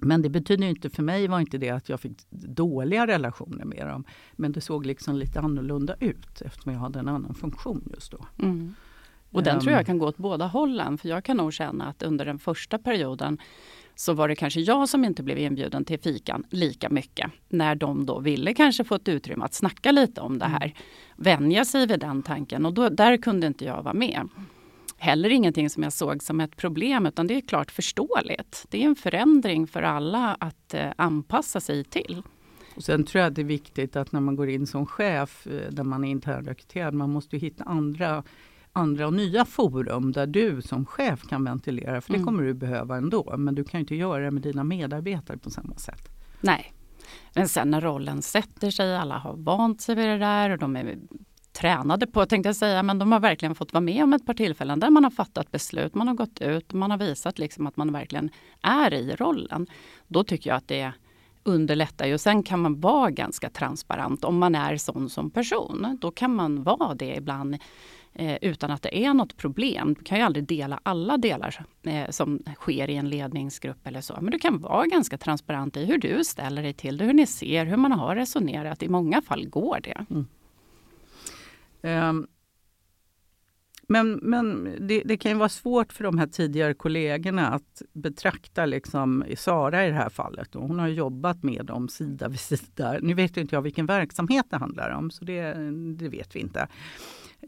Men 0.00 0.22
det 0.22 0.28
betyder 0.28 0.66
inte, 0.66 0.90
för 0.90 1.02
mig 1.02 1.28
var 1.28 1.40
inte 1.40 1.58
det 1.58 1.70
att 1.70 1.88
jag 1.88 2.00
fick 2.00 2.26
dåliga 2.30 3.06
relationer 3.06 3.64
med 3.64 3.86
dem. 3.86 4.04
Men 4.32 4.52
det 4.52 4.60
såg 4.60 4.86
liksom 4.86 5.16
lite 5.16 5.40
annorlunda 5.40 5.94
ut 6.00 6.40
eftersom 6.40 6.72
jag 6.72 6.80
hade 6.80 6.98
en 6.98 7.08
annan 7.08 7.34
funktion 7.34 7.88
just 7.94 8.12
då. 8.12 8.26
Mm. 8.42 8.74
Och 9.30 9.42
den 9.42 9.60
tror 9.60 9.72
jag 9.72 9.86
kan 9.86 9.98
gå 9.98 10.06
åt 10.06 10.16
båda 10.16 10.46
hållen. 10.46 10.98
För 10.98 11.08
jag 11.08 11.24
kan 11.24 11.36
nog 11.36 11.52
känna 11.52 11.86
att 11.86 12.02
under 12.02 12.24
den 12.24 12.38
första 12.38 12.78
perioden 12.78 13.38
så 13.94 14.12
var 14.12 14.28
det 14.28 14.36
kanske 14.36 14.60
jag 14.60 14.88
som 14.88 15.04
inte 15.04 15.22
blev 15.22 15.38
inbjuden 15.38 15.84
till 15.84 16.00
fikan 16.00 16.44
lika 16.50 16.90
mycket. 16.90 17.30
När 17.48 17.74
de 17.74 18.06
då 18.06 18.20
ville 18.20 18.54
kanske 18.54 18.84
få 18.84 18.94
ett 18.94 19.08
utrymme 19.08 19.44
att 19.44 19.54
snacka 19.54 19.92
lite 19.92 20.20
om 20.20 20.38
det 20.38 20.44
mm. 20.44 20.58
här. 20.60 20.74
Vänja 21.16 21.64
sig 21.64 21.86
vid 21.86 22.00
den 22.00 22.22
tanken 22.22 22.66
och 22.66 22.74
då, 22.74 22.88
där 22.88 23.16
kunde 23.16 23.46
inte 23.46 23.64
jag 23.64 23.82
vara 23.82 23.94
med. 23.94 24.28
Heller 24.98 25.30
ingenting 25.30 25.70
som 25.70 25.82
jag 25.82 25.92
såg 25.92 26.22
som 26.22 26.40
ett 26.40 26.56
problem 26.56 27.06
utan 27.06 27.26
det 27.26 27.34
är 27.34 27.40
klart 27.40 27.70
förståeligt. 27.70 28.66
Det 28.68 28.82
är 28.82 28.86
en 28.86 28.96
förändring 28.96 29.66
för 29.66 29.82
alla 29.82 30.36
att 30.40 30.74
eh, 30.74 30.90
anpassa 30.96 31.60
sig 31.60 31.84
till. 31.84 32.22
Och 32.76 32.84
sen 32.84 33.04
tror 33.04 33.24
jag 33.24 33.32
det 33.32 33.42
är 33.42 33.44
viktigt 33.46 33.96
att 33.96 34.12
när 34.12 34.20
man 34.20 34.36
går 34.36 34.48
in 34.48 34.66
som 34.66 34.86
chef 34.86 35.46
eh, 35.46 35.70
där 35.70 35.84
man 35.84 36.04
är 36.04 36.10
internrekryterad, 36.10 36.94
man 36.94 37.10
måste 37.10 37.36
hitta 37.36 37.64
andra 37.64 38.24
andra 38.72 39.06
och 39.06 39.12
nya 39.12 39.44
forum 39.44 40.12
där 40.12 40.26
du 40.26 40.62
som 40.62 40.86
chef 40.86 41.22
kan 41.22 41.44
ventilera, 41.44 42.00
för 42.00 42.12
det 42.12 42.18
mm. 42.18 42.26
kommer 42.26 42.42
du 42.42 42.54
behöva 42.54 42.96
ändå. 42.96 43.34
Men 43.38 43.54
du 43.54 43.64
kan 43.64 43.80
inte 43.80 43.94
göra 43.94 44.24
det 44.24 44.30
med 44.30 44.42
dina 44.42 44.64
medarbetare 44.64 45.38
på 45.38 45.50
samma 45.50 45.76
sätt. 45.76 46.08
Nej, 46.40 46.72
men 47.34 47.48
sen 47.48 47.70
när 47.70 47.80
rollen 47.80 48.22
sätter 48.22 48.70
sig, 48.70 48.96
alla 48.96 49.18
har 49.18 49.36
vant 49.36 49.80
sig 49.80 49.94
vid 49.94 50.08
det 50.08 50.18
där 50.18 50.50
och 50.50 50.58
de 50.58 50.76
är 50.76 50.98
tränade 51.56 52.06
på, 52.06 52.26
tänkte 52.26 52.48
jag 52.48 52.56
säga, 52.56 52.82
men 52.82 52.98
de 52.98 53.12
har 53.12 53.20
verkligen 53.20 53.54
fått 53.54 53.72
vara 53.72 53.80
med 53.80 54.04
om 54.04 54.12
ett 54.12 54.26
par 54.26 54.34
tillfällen 54.34 54.80
där 54.80 54.90
man 54.90 55.04
har 55.04 55.10
fattat 55.10 55.50
beslut, 55.50 55.94
man 55.94 56.08
har 56.08 56.14
gått 56.14 56.40
ut, 56.40 56.72
man 56.72 56.90
har 56.90 56.98
visat 56.98 57.38
liksom 57.38 57.66
att 57.66 57.76
man 57.76 57.92
verkligen 57.92 58.30
är 58.62 58.94
i 58.94 59.16
rollen. 59.16 59.66
Då 60.08 60.24
tycker 60.24 60.50
jag 60.50 60.56
att 60.56 60.68
det 60.68 60.92
underlättar 61.46 62.06
ju. 62.06 62.18
Sen 62.18 62.42
kan 62.42 62.60
man 62.60 62.80
vara 62.80 63.10
ganska 63.10 63.50
transparent 63.50 64.24
om 64.24 64.38
man 64.38 64.54
är 64.54 64.76
sån 64.76 65.10
som 65.10 65.30
person. 65.30 65.98
Då 66.00 66.10
kan 66.10 66.34
man 66.34 66.62
vara 66.62 66.94
det 66.94 67.14
ibland 67.14 67.58
eh, 68.14 68.36
utan 68.40 68.70
att 68.70 68.82
det 68.82 69.04
är 69.04 69.14
något 69.14 69.36
problem. 69.36 69.94
Du 69.98 70.04
kan 70.04 70.18
ju 70.18 70.24
aldrig 70.24 70.46
dela 70.46 70.80
alla 70.82 71.16
delar 71.16 71.64
eh, 71.82 72.10
som 72.10 72.42
sker 72.54 72.90
i 72.90 72.96
en 72.96 73.10
ledningsgrupp 73.10 73.86
eller 73.86 74.00
så. 74.00 74.18
Men 74.20 74.30
du 74.30 74.38
kan 74.38 74.58
vara 74.58 74.86
ganska 74.86 75.18
transparent 75.18 75.76
i 75.76 75.84
hur 75.84 75.98
du 75.98 76.24
ställer 76.24 76.62
dig 76.62 76.72
till 76.72 76.96
det, 76.96 77.04
hur 77.04 77.14
ni 77.14 77.26
ser, 77.26 77.66
hur 77.66 77.76
man 77.76 77.92
har 77.92 78.16
resonerat. 78.16 78.82
I 78.82 78.88
många 78.88 79.22
fall 79.22 79.48
går 79.48 79.80
det. 79.82 80.06
Mm. 80.10 80.26
Ehm, 81.86 82.26
men, 83.88 84.12
men 84.22 84.76
det, 84.80 85.02
det, 85.04 85.16
kan 85.16 85.32
ju 85.32 85.38
vara 85.38 85.48
svårt 85.48 85.92
för 85.92 86.04
de 86.04 86.18
här 86.18 86.26
tidigare 86.26 86.74
kollegorna 86.74 87.48
att 87.48 87.82
betrakta 87.92 88.66
liksom 88.66 89.24
Sara 89.36 89.86
i 89.86 89.88
det 89.88 89.94
här 89.94 90.08
fallet. 90.08 90.54
Hon 90.54 90.78
har 90.78 90.88
jobbat 90.88 91.42
med 91.42 91.66
dem 91.66 91.88
sida 91.88 92.28
vid 92.28 92.40
sida. 92.40 92.98
Nu 93.02 93.14
vet 93.14 93.36
inte 93.36 93.54
jag 93.54 93.62
vilken 93.62 93.86
verksamhet 93.86 94.46
det 94.50 94.56
handlar 94.56 94.90
om, 94.90 95.10
så 95.10 95.24
det, 95.24 95.54
det 95.96 96.08
vet 96.08 96.36
vi 96.36 96.40
inte. 96.40 96.68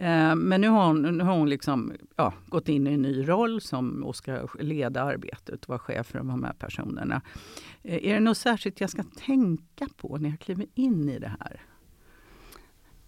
Ehm, 0.01 0.39
men 0.39 0.61
nu 0.61 0.69
har 0.69 0.87
hon, 0.87 1.03
nu 1.03 1.25
har 1.25 1.37
hon 1.37 1.51
liksom, 1.51 1.93
ja, 2.17 2.35
gått 2.47 2.69
in 2.69 2.87
i 2.87 2.93
en 2.93 3.03
ny 3.03 3.29
roll 3.29 3.61
som 3.61 4.05
och 4.05 4.17
ska 4.17 4.49
leda 4.61 5.03
arbetet 5.03 5.63
och 5.63 5.69
vara 5.69 5.79
chef 5.79 6.07
för 6.07 6.19
de 6.19 6.45
här 6.45 6.53
personerna. 6.53 7.23
Ehm, 7.83 7.99
är 8.03 8.15
det 8.15 8.21
något 8.21 8.39
särskilt 8.39 8.81
jag 8.81 8.91
ska 8.91 9.03
tänka 9.03 9.89
på 9.97 10.17
när 10.17 10.31
jag 10.31 10.41
kliver 10.41 10.67
in 10.75 11.09
i 11.09 11.19
det 11.19 11.33
här? 11.41 11.61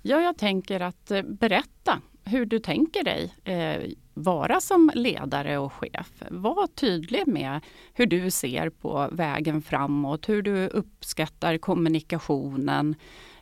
Ja, 0.02 0.20
jag 0.20 0.38
tänker 0.38 0.80
att 0.80 1.10
eh, 1.10 1.22
berätta 1.22 2.00
hur 2.24 2.46
du 2.46 2.58
tänker 2.58 3.04
dig 3.04 3.34
eh, 3.44 3.90
vara 4.14 4.60
som 4.60 4.90
ledare 4.94 5.58
och 5.58 5.72
chef. 5.72 6.22
Var 6.30 6.66
tydlig 6.66 7.26
med 7.26 7.60
hur 7.94 8.06
du 8.06 8.30
ser 8.30 8.70
på 8.70 9.08
vägen 9.12 9.62
framåt, 9.62 10.28
hur 10.28 10.42
du 10.42 10.68
uppskattar 10.68 11.58
kommunikationen, 11.58 12.94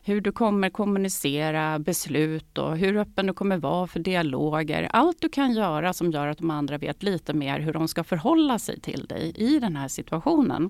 hur 0.03 0.21
du 0.21 0.31
kommer 0.31 0.69
kommunicera 0.69 1.79
beslut 1.79 2.57
och 2.57 2.77
hur 2.77 2.97
öppen 2.97 3.27
du 3.27 3.33
kommer 3.33 3.57
vara 3.57 3.87
för 3.87 3.99
dialoger. 3.99 4.89
Allt 4.93 5.21
du 5.21 5.29
kan 5.29 5.53
göra 5.53 5.93
som 5.93 6.11
gör 6.11 6.27
att 6.27 6.37
de 6.37 6.51
andra 6.51 6.77
vet 6.77 7.03
lite 7.03 7.33
mer 7.33 7.59
hur 7.59 7.73
de 7.73 7.87
ska 7.87 8.03
förhålla 8.03 8.59
sig 8.59 8.79
till 8.79 9.05
dig 9.05 9.33
i 9.35 9.59
den 9.59 9.75
här 9.75 9.87
situationen. 9.87 10.69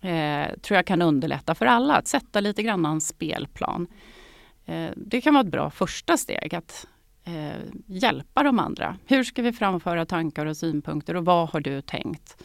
Eh, 0.00 0.46
tror 0.62 0.76
jag 0.76 0.86
kan 0.86 1.02
underlätta 1.02 1.54
för 1.54 1.66
alla 1.66 1.94
att 1.94 2.08
sätta 2.08 2.40
lite 2.40 2.62
grann 2.62 2.84
en 2.84 3.00
spelplan. 3.00 3.86
Eh, 4.66 4.90
det 4.96 5.20
kan 5.20 5.34
vara 5.34 5.44
ett 5.44 5.52
bra 5.52 5.70
första 5.70 6.16
steg 6.16 6.54
att 6.54 6.86
eh, 7.24 7.60
hjälpa 7.86 8.42
de 8.42 8.58
andra. 8.58 8.98
Hur 9.06 9.24
ska 9.24 9.42
vi 9.42 9.52
framföra 9.52 10.06
tankar 10.06 10.46
och 10.46 10.56
synpunkter 10.56 11.16
och 11.16 11.24
vad 11.24 11.48
har 11.48 11.60
du 11.60 11.80
tänkt? 11.80 12.44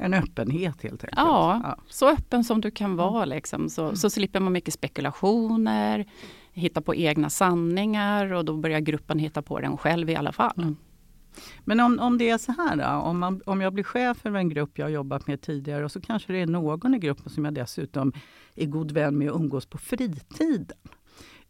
En 0.00 0.14
öppenhet 0.14 0.82
helt 0.82 1.04
enkelt. 1.04 1.12
Ja, 1.16 1.60
ja. 1.64 1.78
så 1.88 2.10
öppen 2.10 2.44
som 2.44 2.60
du 2.60 2.70
kan 2.70 2.96
vara. 2.96 3.24
Liksom. 3.24 3.68
Så, 3.68 3.82
mm. 3.82 3.96
så 3.96 4.10
slipper 4.10 4.40
man 4.40 4.52
mycket 4.52 4.74
spekulationer, 4.74 6.06
hitta 6.52 6.80
på 6.80 6.94
egna 6.94 7.30
sanningar 7.30 8.32
och 8.32 8.44
då 8.44 8.56
börjar 8.56 8.80
gruppen 8.80 9.18
hitta 9.18 9.42
på 9.42 9.60
den 9.60 9.76
själv 9.76 10.10
i 10.10 10.16
alla 10.16 10.32
fall. 10.32 10.52
Mm. 10.56 10.76
Men 11.64 11.80
om, 11.80 11.98
om 11.98 12.18
det 12.18 12.30
är 12.30 12.38
så 12.38 12.52
här, 12.52 12.76
då, 12.76 13.08
om, 13.08 13.18
man, 13.18 13.40
om 13.46 13.60
jag 13.60 13.72
blir 13.72 13.84
chef 13.84 14.18
för 14.18 14.34
en 14.34 14.48
grupp 14.48 14.78
jag 14.78 14.90
jobbat 14.90 15.26
med 15.26 15.40
tidigare 15.40 15.84
och 15.84 15.92
så 15.92 16.00
kanske 16.00 16.32
det 16.32 16.38
är 16.38 16.46
någon 16.46 16.94
i 16.94 16.98
gruppen 16.98 17.30
som 17.30 17.44
jag 17.44 17.54
dessutom 17.54 18.12
är 18.54 18.66
god 18.66 18.92
vän 18.92 19.18
med 19.18 19.30
och 19.30 19.40
umgås 19.40 19.66
på 19.66 19.78
fritiden. 19.78 20.78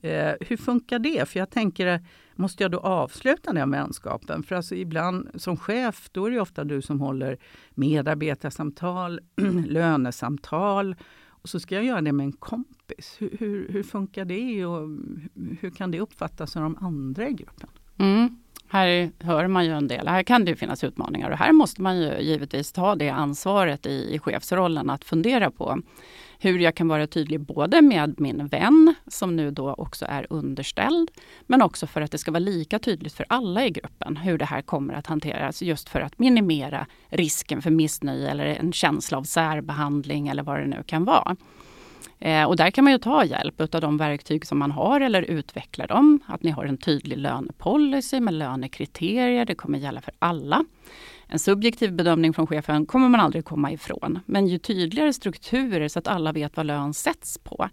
Eh, 0.00 0.32
hur 0.40 0.56
funkar 0.56 0.98
det? 0.98 1.28
För 1.28 1.38
jag 1.38 1.50
tänker, 1.50 1.86
eh, 1.86 2.00
måste 2.34 2.62
jag 2.62 2.70
då 2.70 2.78
avsluta 2.78 3.52
den 3.52 3.70
vänskapen? 3.70 4.42
För 4.42 4.54
alltså 4.54 4.74
ibland 4.74 5.30
som 5.34 5.56
chef, 5.56 6.08
då 6.12 6.26
är 6.26 6.30
det 6.30 6.40
ofta 6.40 6.64
du 6.64 6.82
som 6.82 7.00
håller 7.00 7.38
medarbetarsamtal, 7.74 9.20
lönesamtal. 9.66 10.96
Och 11.26 11.48
så 11.48 11.60
ska 11.60 11.74
jag 11.74 11.84
göra 11.84 12.00
det 12.00 12.12
med 12.12 12.24
en 12.24 12.32
kompis. 12.32 13.16
Hur, 13.18 13.36
hur, 13.38 13.68
hur 13.68 13.82
funkar 13.82 14.24
det 14.24 14.66
och 14.66 14.88
hur 15.60 15.70
kan 15.70 15.90
det 15.90 16.00
uppfattas 16.00 16.56
av 16.56 16.62
de 16.62 16.76
andra 16.80 17.28
i 17.28 17.32
gruppen? 17.32 17.68
Mm. 17.98 18.36
Här 18.70 19.10
hör 19.18 19.46
man 19.46 19.64
ju 19.64 19.72
en 19.72 19.88
del. 19.88 20.08
Här 20.08 20.22
kan 20.22 20.44
det 20.44 20.56
finnas 20.56 20.84
utmaningar 20.84 21.30
och 21.30 21.36
här 21.36 21.52
måste 21.52 21.82
man 21.82 21.98
ju 22.00 22.20
givetvis 22.20 22.72
ta 22.72 22.94
det 22.94 23.08
ansvaret 23.08 23.86
i, 23.86 24.14
i 24.14 24.18
chefsrollen 24.18 24.90
att 24.90 25.04
fundera 25.04 25.50
på 25.50 25.78
hur 26.38 26.58
jag 26.58 26.74
kan 26.74 26.88
vara 26.88 27.06
tydlig 27.06 27.40
både 27.40 27.82
med 27.82 28.20
min 28.20 28.46
vän 28.46 28.94
som 29.06 29.36
nu 29.36 29.50
då 29.50 29.74
också 29.74 30.06
är 30.08 30.26
underställd, 30.30 31.10
men 31.46 31.62
också 31.62 31.86
för 31.86 32.00
att 32.00 32.10
det 32.10 32.18
ska 32.18 32.30
vara 32.30 32.38
lika 32.38 32.78
tydligt 32.78 33.12
för 33.12 33.26
alla 33.28 33.66
i 33.66 33.70
gruppen 33.70 34.16
hur 34.16 34.38
det 34.38 34.44
här 34.44 34.62
kommer 34.62 34.94
att 34.94 35.06
hanteras 35.06 35.62
just 35.62 35.88
för 35.88 36.00
att 36.00 36.18
minimera 36.18 36.86
risken 37.08 37.62
för 37.62 37.70
missnöje 37.70 38.30
eller 38.30 38.46
en 38.46 38.72
känsla 38.72 39.18
av 39.18 39.22
särbehandling 39.22 40.28
eller 40.28 40.42
vad 40.42 40.60
det 40.60 40.66
nu 40.66 40.82
kan 40.86 41.04
vara. 41.04 41.36
Eh, 42.18 42.44
och 42.44 42.56
där 42.56 42.70
kan 42.70 42.84
man 42.84 42.92
ju 42.92 42.98
ta 42.98 43.24
hjälp 43.24 43.74
av 43.74 43.80
de 43.80 43.96
verktyg 43.96 44.46
som 44.46 44.58
man 44.58 44.70
har 44.70 45.00
eller 45.00 45.22
utveckla 45.22 45.86
dem. 45.86 46.20
Att 46.26 46.42
ni 46.42 46.50
har 46.50 46.64
en 46.64 46.76
tydlig 46.76 47.18
lönepolicy 47.18 48.20
med 48.20 48.34
lönekriterier, 48.34 49.44
det 49.44 49.54
kommer 49.54 49.78
gälla 49.78 50.00
för 50.00 50.14
alla. 50.18 50.64
En 51.30 51.38
subjektiv 51.38 51.92
bedömning 51.92 52.32
från 52.32 52.46
chefen 52.46 52.86
kommer 52.86 53.08
man 53.08 53.20
aldrig 53.20 53.44
komma 53.44 53.72
ifrån. 53.72 54.18
Men 54.26 54.46
ju 54.46 54.58
tydligare 54.58 55.12
strukturer 55.12 55.88
så 55.88 55.98
att 55.98 56.08
alla 56.08 56.32
vet 56.32 56.56
vad 56.56 56.66
lön 56.66 56.94
sätts 56.94 57.38
på 57.38 57.68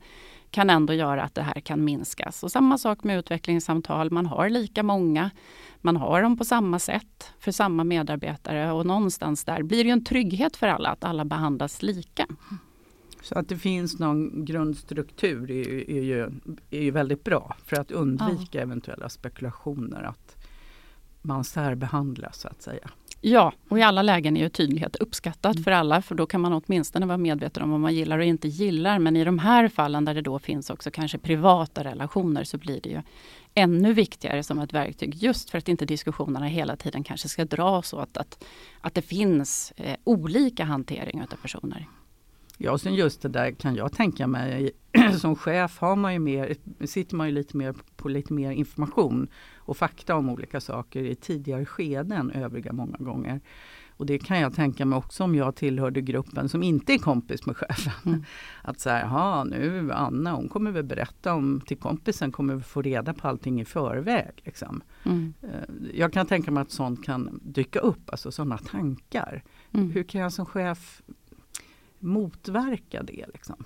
kan 0.51 0.69
ändå 0.69 0.93
göra 0.93 1.23
att 1.23 1.35
det 1.35 1.41
här 1.41 1.59
kan 1.61 1.83
minskas. 1.83 2.43
Och 2.43 2.51
samma 2.51 2.77
sak 2.77 3.03
med 3.03 3.19
utvecklingssamtal. 3.19 4.11
Man 4.11 4.25
har 4.25 4.49
lika 4.49 4.83
många. 4.83 5.31
Man 5.81 5.97
har 5.97 6.21
dem 6.21 6.37
på 6.37 6.45
samma 6.45 6.79
sätt 6.79 7.31
för 7.39 7.51
samma 7.51 7.83
medarbetare 7.83 8.71
och 8.71 8.85
någonstans 8.85 9.43
där 9.43 9.63
blir 9.63 9.83
det 9.83 9.89
en 9.89 10.05
trygghet 10.05 10.57
för 10.57 10.67
alla 10.67 10.89
att 10.89 11.03
alla 11.03 11.25
behandlas 11.25 11.81
lika. 11.81 12.27
Så 13.21 13.39
att 13.39 13.49
det 13.49 13.57
finns 13.57 13.99
någon 13.99 14.45
grundstruktur 14.45 15.51
är, 15.51 15.89
är, 15.89 16.01
ju, 16.01 16.31
är 16.69 16.81
ju 16.81 16.91
väldigt 16.91 17.23
bra 17.23 17.55
för 17.65 17.79
att 17.79 17.91
undvika 17.91 18.57
ja. 18.57 18.61
eventuella 18.61 19.09
spekulationer 19.09 20.03
att 20.03 20.37
man 21.21 21.43
särbehandlas 21.43 22.41
så 22.41 22.47
att 22.47 22.61
säga. 22.61 22.89
Ja, 23.21 23.53
och 23.69 23.79
i 23.79 23.81
alla 23.81 24.01
lägen 24.01 24.37
är 24.37 24.41
ju 24.41 24.49
tydlighet 24.49 24.95
uppskattat 24.95 25.63
för 25.63 25.71
alla 25.71 26.01
för 26.01 26.15
då 26.15 26.25
kan 26.25 26.41
man 26.41 26.53
åtminstone 26.53 27.05
vara 27.05 27.17
medveten 27.17 27.63
om 27.63 27.71
vad 27.71 27.79
man 27.79 27.95
gillar 27.95 28.19
och 28.19 28.25
inte 28.25 28.47
gillar. 28.47 28.99
Men 28.99 29.15
i 29.15 29.23
de 29.23 29.39
här 29.39 29.67
fallen 29.67 30.05
där 30.05 30.13
det 30.13 30.21
då 30.21 30.39
finns 30.39 30.69
också 30.69 30.91
kanske 30.91 31.17
privata 31.17 31.83
relationer 31.83 32.43
så 32.43 32.57
blir 32.57 32.81
det 32.81 32.89
ju 32.89 33.01
ännu 33.53 33.93
viktigare 33.93 34.43
som 34.43 34.59
ett 34.59 34.73
verktyg 34.73 35.15
just 35.15 35.49
för 35.49 35.57
att 35.57 35.67
inte 35.67 35.85
diskussionerna 35.85 36.45
hela 36.45 36.75
tiden 36.75 37.03
kanske 37.03 37.29
ska 37.29 37.45
dras 37.45 37.93
åt 37.93 38.17
att, 38.17 38.43
att 38.81 38.93
det 38.93 39.01
finns 39.01 39.73
eh, 39.77 39.95
olika 40.03 40.63
hantering 40.63 41.21
av 41.21 41.25
personer. 41.41 41.87
Ja, 42.57 42.71
och 42.71 42.81
sen 42.81 42.95
just 42.95 43.21
det 43.21 43.29
där 43.29 43.51
kan 43.51 43.75
jag 43.75 43.93
tänka 43.93 44.27
mig. 44.27 44.71
Som 45.19 45.35
chef 45.35 45.79
har 45.79 45.95
man 45.95 46.13
ju 46.13 46.19
mer, 46.19 46.55
sitter 46.85 47.15
man 47.15 47.27
ju 47.27 47.33
lite 47.33 47.57
mer 47.57 47.75
på 48.05 48.09
lite 48.09 48.33
mer 48.33 48.51
information 48.51 49.27
och 49.57 49.77
fakta 49.77 50.15
om 50.15 50.29
olika 50.29 50.61
saker 50.61 51.03
i 51.03 51.15
tidigare 51.15 51.65
skeden 51.65 52.31
övriga 52.31 52.73
många 52.73 52.97
gånger. 52.97 53.41
Och 53.97 54.05
det 54.05 54.19
kan 54.19 54.39
jag 54.39 54.53
tänka 54.53 54.85
mig 54.85 54.97
också 54.97 55.23
om 55.23 55.35
jag 55.35 55.55
tillhörde 55.55 56.01
gruppen 56.01 56.49
som 56.49 56.63
inte 56.63 56.93
är 56.93 56.97
kompis 56.97 57.45
med 57.45 57.57
chefen. 57.57 57.93
Mm. 58.05 58.23
Att 58.61 58.79
säga, 58.79 58.99
jaha 58.99 59.43
nu 59.43 59.91
Anna 59.91 60.33
hon 60.33 60.49
kommer 60.49 60.71
väl 60.71 60.83
berätta 60.83 61.33
om 61.33 61.61
till 61.65 61.77
kompisen 61.77 62.31
kommer 62.31 62.55
vi 62.55 62.63
få 62.63 62.81
reda 62.81 63.13
på 63.13 63.27
allting 63.27 63.61
i 63.61 63.65
förväg. 63.65 64.41
Liksom. 64.43 64.81
Mm. 65.03 65.33
Eh, 65.41 65.89
jag 65.93 66.13
kan 66.13 66.25
tänka 66.25 66.51
mig 66.51 66.61
att 66.61 66.71
sånt 66.71 67.03
kan 67.03 67.39
dyka 67.43 67.79
upp, 67.79 68.09
alltså 68.09 68.31
sådana 68.31 68.57
tankar. 68.57 69.43
Mm. 69.71 69.91
Hur 69.91 70.03
kan 70.03 70.21
jag 70.21 70.33
som 70.33 70.45
chef 70.45 71.01
motverka 71.99 73.03
det? 73.03 73.25
Liksom? 73.33 73.65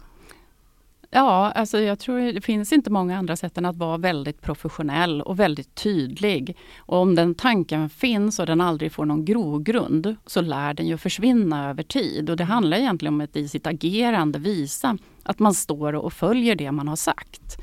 Ja, 1.12 1.52
alltså 1.56 1.80
jag 1.80 2.00
tror 2.00 2.34
det 2.34 2.42
finns 2.42 2.74
inte 2.74 2.90
många 2.90 3.18
andra 3.18 3.36
sätt 3.36 3.58
än 3.58 3.66
att 3.66 3.78
vara 3.78 3.98
väldigt 3.98 4.42
professionell 4.42 5.22
och 5.22 5.40
väldigt 5.40 5.76
tydlig. 5.76 6.58
Och 6.78 6.98
om 6.98 7.16
den 7.16 7.36
tanken 7.36 7.90
finns 7.90 8.40
och 8.40 8.46
den 8.46 8.62
aldrig 8.62 8.92
får 8.92 9.06
någon 9.06 9.26
grogrund 9.26 10.16
så 10.26 10.42
lär 10.42 10.74
den 10.74 10.88
ju 10.88 10.98
försvinna 10.98 11.70
över 11.70 11.84
tid. 11.84 12.30
Och 12.30 12.38
det 12.38 12.44
handlar 12.44 12.78
egentligen 12.78 13.14
om 13.14 13.22
att 13.22 13.36
i 13.36 13.48
sitt 13.48 13.68
agerande 13.68 14.40
visa 14.40 14.98
att 15.24 15.40
man 15.40 15.54
står 15.54 15.96
och 15.96 16.14
följer 16.14 16.56
det 16.56 16.72
man 16.72 16.88
har 16.88 16.96
sagt. 16.96 17.58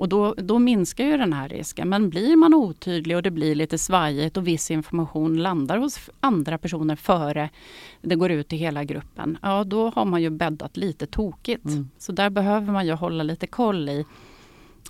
Och 0.00 0.08
då, 0.08 0.34
då 0.36 0.58
minskar 0.58 1.04
ju 1.04 1.16
den 1.16 1.32
här 1.32 1.48
risken. 1.48 1.88
Men 1.88 2.10
blir 2.10 2.36
man 2.36 2.54
otydlig 2.54 3.16
och 3.16 3.22
det 3.22 3.30
blir 3.30 3.54
lite 3.54 3.78
svajigt 3.78 4.36
och 4.36 4.46
viss 4.46 4.70
information 4.70 5.36
landar 5.36 5.76
hos 5.78 6.10
andra 6.20 6.58
personer 6.58 6.96
före 6.96 7.50
det 8.02 8.14
går 8.14 8.30
ut 8.30 8.48
till 8.48 8.58
hela 8.58 8.84
gruppen. 8.84 9.38
Ja, 9.42 9.64
då 9.64 9.90
har 9.90 10.04
man 10.04 10.22
ju 10.22 10.30
bäddat 10.30 10.76
lite 10.76 11.06
tokigt. 11.06 11.64
Mm. 11.64 11.90
Så 11.98 12.12
där 12.12 12.30
behöver 12.30 12.72
man 12.72 12.86
ju 12.86 12.92
hålla 12.92 13.22
lite 13.22 13.46
koll 13.46 13.88
i. 13.88 14.04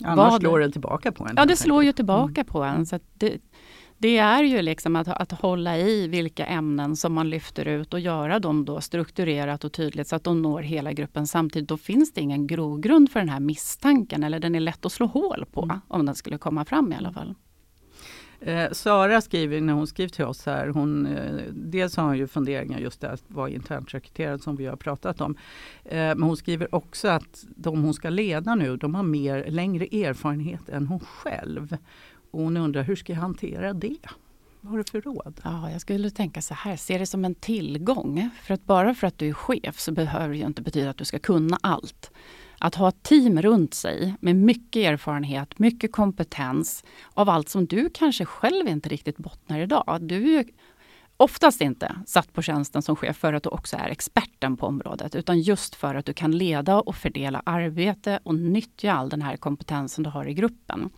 Annars 0.04 0.40
slår 0.40 0.60
det 0.60 0.70
tillbaka 0.70 1.12
på 1.12 1.24
en. 1.24 1.34
Ja, 1.36 1.44
det 1.44 1.56
slår 1.56 1.84
ju 1.84 1.92
tillbaka 1.92 2.40
mm. 2.40 2.46
på 2.46 2.62
en. 2.62 2.86
Så 2.86 2.98
det, 3.14 3.38
det 4.00 4.18
är 4.18 4.42
ju 4.42 4.62
liksom 4.62 4.96
att, 4.96 5.08
att 5.08 5.32
hålla 5.32 5.78
i 5.78 6.08
vilka 6.08 6.46
ämnen 6.46 6.96
som 6.96 7.12
man 7.12 7.30
lyfter 7.30 7.68
ut 7.68 7.94
och 7.94 8.00
göra 8.00 8.38
dem 8.38 8.64
då 8.64 8.80
strukturerat 8.80 9.64
och 9.64 9.72
tydligt 9.72 10.08
så 10.08 10.16
att 10.16 10.24
de 10.24 10.42
når 10.42 10.62
hela 10.62 10.92
gruppen 10.92 11.26
samtidigt. 11.26 11.68
Då 11.68 11.76
finns 11.76 12.12
det 12.12 12.20
ingen 12.20 12.46
grogrund 12.46 13.10
för 13.10 13.20
den 13.20 13.28
här 13.28 13.40
misstanken 13.40 14.24
eller 14.24 14.40
den 14.40 14.54
är 14.54 14.60
lätt 14.60 14.86
att 14.86 14.92
slå 14.92 15.06
hål 15.06 15.46
på 15.52 15.62
mm. 15.62 15.80
om 15.88 16.06
den 16.06 16.14
skulle 16.14 16.38
komma 16.38 16.64
fram 16.64 16.92
i 16.92 16.96
alla 16.96 17.12
fall. 17.12 17.34
Eh, 18.40 18.70
Sara 18.72 19.20
skriver 19.20 19.60
när 19.60 19.72
hon 19.72 19.86
skriver 19.86 20.10
till 20.10 20.24
oss 20.24 20.46
här, 20.46 20.68
hon, 20.68 21.06
eh, 21.06 21.44
dels 21.52 21.96
har 21.96 22.04
hon 22.04 22.18
ju 22.18 22.26
funderingar 22.26 22.78
just 22.78 23.04
att 23.04 23.22
vara 23.26 23.48
internt 23.48 23.94
rekryterad 23.94 24.42
som 24.42 24.56
vi 24.56 24.66
har 24.66 24.76
pratat 24.76 25.20
om. 25.20 25.36
Eh, 25.84 25.96
men 25.98 26.22
hon 26.22 26.36
skriver 26.36 26.74
också 26.74 27.08
att 27.08 27.44
de 27.56 27.82
hon 27.82 27.94
ska 27.94 28.10
leda 28.10 28.54
nu, 28.54 28.76
de 28.76 28.94
har 28.94 29.02
mer 29.02 29.44
längre 29.48 29.84
erfarenhet 29.84 30.68
än 30.68 30.86
hon 30.86 31.00
själv. 31.00 31.76
Och 32.30 32.42
hon 32.42 32.56
undrar 32.56 32.82
hur 32.82 32.96
ska 32.96 33.12
jag 33.12 33.20
hantera 33.20 33.72
det? 33.72 33.98
Vad 34.60 34.70
har 34.70 34.78
du 34.78 34.84
för 34.84 35.00
råd? 35.00 35.40
Ja, 35.44 35.70
jag 35.70 35.80
skulle 35.80 36.10
tänka 36.10 36.42
så 36.42 36.54
här, 36.54 36.76
se 36.76 36.98
det 36.98 37.06
som 37.06 37.24
en 37.24 37.34
tillgång. 37.34 38.30
För 38.42 38.54
att 38.54 38.64
bara 38.64 38.94
för 38.94 39.06
att 39.06 39.18
du 39.18 39.28
är 39.28 39.32
chef 39.32 39.78
så 39.78 39.92
behöver 39.92 40.34
det 40.34 40.40
inte 40.40 40.62
betyda 40.62 40.90
att 40.90 40.96
du 40.96 41.04
ska 41.04 41.18
kunna 41.18 41.58
allt. 41.60 42.10
Att 42.58 42.74
ha 42.74 42.88
ett 42.88 43.02
team 43.02 43.42
runt 43.42 43.74
sig 43.74 44.14
med 44.20 44.36
mycket 44.36 44.80
erfarenhet, 44.80 45.58
mycket 45.58 45.92
kompetens 45.92 46.84
av 47.14 47.28
allt 47.28 47.48
som 47.48 47.66
du 47.66 47.90
kanske 47.94 48.24
själv 48.24 48.68
inte 48.68 48.88
riktigt 48.88 49.16
bottnar 49.16 49.60
idag. 49.60 49.98
Du 50.00 50.16
är 50.16 50.42
ju 50.42 50.44
oftast 51.16 51.60
inte 51.60 51.96
satt 52.06 52.32
på 52.32 52.42
tjänsten 52.42 52.82
som 52.82 52.96
chef 52.96 53.16
för 53.16 53.32
att 53.32 53.42
du 53.42 53.48
också 53.48 53.76
är 53.76 53.88
experten 53.88 54.56
på 54.56 54.66
området, 54.66 55.14
utan 55.14 55.40
just 55.40 55.74
för 55.74 55.94
att 55.94 56.06
du 56.06 56.12
kan 56.12 56.38
leda 56.38 56.80
och 56.80 56.96
fördela 56.96 57.42
arbete 57.46 58.20
och 58.22 58.34
nyttja 58.34 58.92
all 58.92 59.08
den 59.08 59.22
här 59.22 59.36
kompetensen 59.36 60.04
du 60.04 60.10
har 60.10 60.26
i 60.26 60.34
gruppen. 60.34 60.90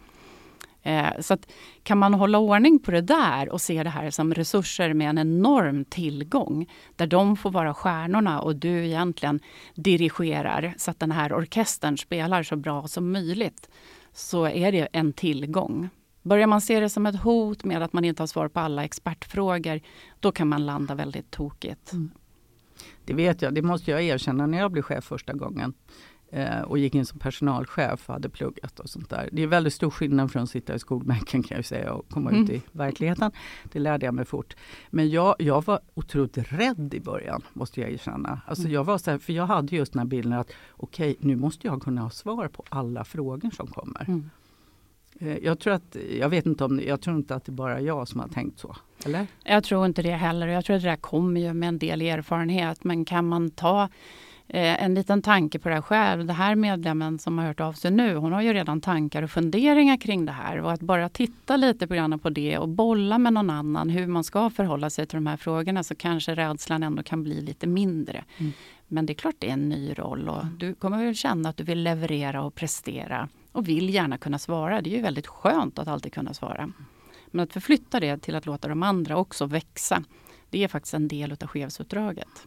Eh, 0.83 1.21
så 1.21 1.35
att, 1.35 1.53
kan 1.83 1.99
man 1.99 2.15
hålla 2.15 2.39
ordning 2.39 2.79
på 2.79 2.91
det 2.91 3.01
där 3.01 3.49
och 3.49 3.61
se 3.61 3.83
det 3.83 3.91
här 3.91 4.11
som 4.11 4.35
resurser 4.35 4.95
med 4.95 5.11
en 5.11 5.19
enorm 5.19 5.85
tillgång 5.85 6.71
där 6.97 7.07
de 7.07 7.37
får 7.37 7.51
vara 7.51 7.75
stjärnorna 7.75 8.41
och 8.41 8.57
du 8.57 8.87
egentligen 8.87 9.41
dirigerar 9.75 10.75
så 10.77 10.91
att 10.91 11.01
den 11.01 11.13
här 11.13 11.33
orkestern 11.33 11.99
spelar 11.99 12.43
så 12.43 12.57
bra 12.57 12.89
som 12.89 13.13
möjligt 13.13 13.69
så 14.13 14.47
är 14.47 14.73
det 14.73 14.89
en 14.93 15.13
tillgång. 15.13 15.89
Börjar 16.23 16.47
man 16.47 16.61
se 16.61 16.81
det 16.81 16.89
som 16.89 17.07
ett 17.07 17.21
hot 17.21 17.65
med 17.65 17.83
att 17.83 17.93
man 17.93 18.05
inte 18.05 18.23
har 18.23 18.27
svar 18.27 18.49
på 18.49 18.61
alla 18.61 18.85
expertfrågor, 18.85 19.81
då 20.21 20.33
kan 20.33 20.49
man 20.49 20.67
landa 20.67 20.95
väldigt 20.95 21.31
tokigt. 21.31 21.93
Mm. 21.93 22.11
Det 23.05 23.15
vet 23.15 23.43
jag, 23.43 23.55
det 23.55 23.63
måste 23.63 23.91
jag 23.91 24.03
erkänna 24.03 24.47
när 24.47 24.59
jag 24.59 24.73
blev 24.73 24.83
chef 24.83 25.05
första 25.05 25.33
gången 25.33 25.75
och 26.65 26.79
gick 26.79 26.95
in 26.95 27.07
som 27.07 27.19
personalchef 27.19 28.09
och 28.09 28.13
hade 28.13 28.29
pluggat 28.29 28.81
och 28.81 28.91
sånt 28.91 29.11
där. 29.11 29.29
Det 29.33 29.43
är 29.43 29.47
väldigt 29.47 29.75
stor 29.75 29.91
skillnad 29.91 30.33
från 30.33 30.43
att 30.43 30.51
sitta 30.51 30.75
i 30.75 30.79
skolbänken 30.79 31.43
kan 31.43 31.57
jag 31.57 31.65
säga 31.65 31.93
och 31.93 32.09
komma 32.09 32.31
mm. 32.31 32.45
ut 32.45 32.51
i 32.51 32.63
verkligheten. 32.73 33.33
Det 33.73 33.79
lärde 33.79 34.07
jag 34.07 34.15
mig 34.15 34.25
fort. 34.25 34.57
Men 34.91 35.11
jag, 35.11 35.35
jag 35.39 35.65
var 35.65 35.81
otroligt 35.95 36.39
rädd 36.39 36.95
i 36.95 37.01
början 37.01 37.43
måste 37.53 37.81
jag 37.81 37.91
erkänna. 37.91 38.41
Alltså 38.47 38.63
mm. 38.63 38.75
jag 38.75 38.85
var 38.85 38.99
så 38.99 39.11
här, 39.11 39.19
för 39.19 39.33
jag 39.33 39.47
hade 39.47 39.77
just 39.77 39.93
den 39.93 39.99
här 39.99 40.07
bilden 40.07 40.33
att 40.33 40.53
okej, 40.71 41.11
okay, 41.11 41.29
nu 41.29 41.37
måste 41.37 41.67
jag 41.67 41.83
kunna 41.83 42.01
ha 42.01 42.11
svar 42.11 42.49
på 42.49 42.65
alla 42.69 43.05
frågor 43.05 43.51
som 43.51 43.67
kommer. 43.67 44.05
Mm. 44.09 44.31
Eh, 45.21 45.39
jag 45.39 45.59
tror 45.59 45.73
att, 45.73 45.97
jag 46.19 46.29
vet 46.29 46.47
inte 46.47 46.65
om, 46.65 46.81
jag 46.87 47.01
tror 47.01 47.17
inte 47.17 47.35
att 47.35 47.45
det 47.45 47.51
är 47.51 47.55
bara 47.55 47.81
jag 47.81 48.09
som 48.09 48.21
har 48.21 48.29
tänkt 48.29 48.59
så. 48.59 48.77
Eller? 49.05 49.27
Jag 49.45 49.65
tror 49.65 49.87
inte 49.87 50.03
det 50.03 50.13
heller. 50.13 50.47
Jag 50.47 50.65
tror 50.65 50.77
att 50.77 50.83
det 50.83 50.89
där 50.89 50.97
kommer 50.97 51.41
ju 51.41 51.53
med 51.53 51.69
en 51.69 51.79
del 51.79 52.03
erfarenhet. 52.03 52.85
Men 52.85 53.05
kan 53.05 53.29
man 53.29 53.51
ta 53.51 53.89
Eh, 54.55 54.85
en 54.85 54.95
liten 54.95 55.23
tanke 55.23 55.59
på 55.59 55.69
det 55.69 55.75
här 55.75 55.83
själv. 55.83 56.27
Den 56.27 56.37
här 56.37 56.55
medlemmen 56.55 57.19
som 57.19 57.39
har 57.39 57.47
hört 57.47 57.61
av 57.61 57.73
sig 57.73 57.91
nu, 57.91 58.15
hon 58.17 58.33
har 58.33 58.43
ju 58.43 58.53
redan 58.53 58.81
tankar 58.81 59.23
och 59.23 59.31
funderingar 59.31 59.97
kring 59.97 60.27
det 60.27 60.33
här. 60.33 60.61
Och 60.61 60.73
att 60.73 60.81
bara 60.81 61.09
titta 61.09 61.57
lite 61.57 61.87
på, 61.87 62.19
på 62.19 62.31
det 62.31 62.59
och 62.59 62.69
bolla 62.69 63.19
med 63.19 63.33
någon 63.33 63.51
annan 63.51 63.91
hur 63.91 64.07
man 64.07 64.25
ska 64.25 64.51
förhålla 64.51 64.91
sig 64.91 65.07
till 65.07 65.17
de 65.17 65.27
här 65.27 65.37
frågorna 65.37 65.83
så 65.83 65.95
kanske 65.95 66.35
rädslan 66.35 66.83
ändå 66.83 67.03
kan 67.03 67.23
bli 67.23 67.41
lite 67.41 67.67
mindre. 67.67 68.25
Mm. 68.39 68.53
Men 68.89 69.07
det 69.07 69.13
är 69.13 69.15
klart 69.15 69.35
det 69.39 69.49
är 69.49 69.53
en 69.53 69.69
ny 69.69 69.95
roll 69.95 70.29
och 70.29 70.47
du 70.47 70.75
kommer 70.75 71.05
väl 71.05 71.15
känna 71.15 71.49
att 71.49 71.57
du 71.57 71.65
vill 71.65 71.83
leverera 71.83 72.43
och 72.43 72.55
prestera 72.55 73.29
och 73.53 73.69
vill 73.69 73.95
gärna 73.95 74.19
kunna 74.19 74.39
svara. 74.39 74.81
Det 74.81 74.91
är 74.91 74.97
ju 74.97 75.03
väldigt 75.03 75.27
skönt 75.27 75.79
att 75.79 75.89
alltid 75.89 76.13
kunna 76.13 76.35
svara. 76.35 76.73
Men 77.27 77.43
att 77.43 77.53
förflytta 77.53 78.01
det 78.01 78.19
till 78.19 78.35
att 78.35 78.47
låta 78.47 78.69
de 78.69 78.83
andra 78.83 79.17
också 79.17 79.47
växa, 79.47 80.05
det 80.51 80.65
är 80.65 80.69
faktiskt 80.69 80.95
en 80.95 81.09
del 81.09 81.33
av 81.33 81.47
chefsuppdraget. 81.47 82.47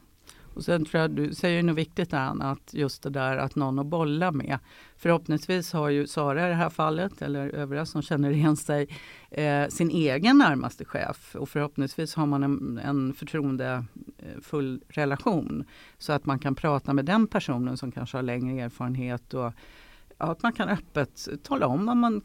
Och 0.55 0.63
sen 0.63 0.85
tror 0.85 1.01
jag 1.01 1.11
du 1.11 1.33
säger 1.33 1.63
något 1.63 1.77
viktigt 1.77 2.13
Anna, 2.13 2.51
att 2.51 2.73
just 2.73 3.03
det 3.03 3.09
där 3.09 3.37
att 3.37 3.55
någon 3.55 3.79
att 3.79 3.85
bolla 3.85 4.31
med. 4.31 4.59
Förhoppningsvis 4.97 5.73
har 5.73 5.89
ju 5.89 6.07
Sara 6.07 6.45
i 6.45 6.49
det 6.49 6.55
här 6.55 6.69
fallet, 6.69 7.21
eller 7.21 7.49
övriga 7.49 7.85
som 7.85 8.01
känner 8.01 8.31
igen 8.31 8.55
sig, 8.55 8.87
eh, 9.31 9.67
sin 9.67 9.89
egen 9.89 10.37
närmaste 10.37 10.85
chef. 10.85 11.35
Och 11.35 11.49
förhoppningsvis 11.49 12.15
har 12.15 12.25
man 12.25 12.43
en, 12.43 12.79
en 12.83 13.13
förtroendefull 13.13 14.81
eh, 14.89 14.93
relation. 14.95 15.65
Så 15.97 16.13
att 16.13 16.25
man 16.25 16.39
kan 16.39 16.55
prata 16.55 16.93
med 16.93 17.05
den 17.05 17.27
personen 17.27 17.77
som 17.77 17.91
kanske 17.91 18.17
har 18.17 18.23
längre 18.23 18.63
erfarenhet 18.63 19.33
och 19.33 19.53
att 20.17 20.43
man 20.43 20.53
kan 20.53 20.69
öppet 20.69 21.27
tala 21.43 21.67
om 21.67 21.85
vad 21.85 21.97
man 21.97 22.21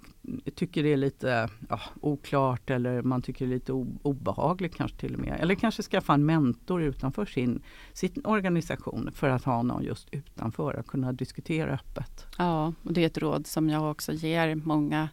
tycker 0.54 0.84
är 0.84 0.96
lite 0.96 1.48
ja, 1.68 1.80
oklart 2.00 2.70
eller 2.70 3.02
man 3.02 3.22
tycker 3.22 3.44
är 3.44 3.48
lite 3.48 3.72
obehagligt 4.02 4.76
kanske 4.76 4.96
till 4.96 5.14
och 5.14 5.20
med. 5.20 5.40
Eller 5.40 5.54
kanske 5.54 5.82
skaffa 5.82 6.14
en 6.14 6.26
mentor 6.26 6.82
utanför 6.82 7.26
sin, 7.26 7.62
sin 7.92 8.22
organisation 8.24 9.10
för 9.14 9.28
att 9.28 9.44
ha 9.44 9.62
någon 9.62 9.82
just 9.82 10.08
utanför 10.12 10.76
och 10.76 10.86
kunna 10.86 11.12
diskutera 11.12 11.74
öppet. 11.74 12.26
Ja, 12.38 12.72
och 12.82 12.92
det 12.92 13.02
är 13.02 13.06
ett 13.06 13.18
råd 13.18 13.46
som 13.46 13.68
jag 13.68 13.90
också 13.90 14.12
ger 14.12 14.54
många 14.54 15.08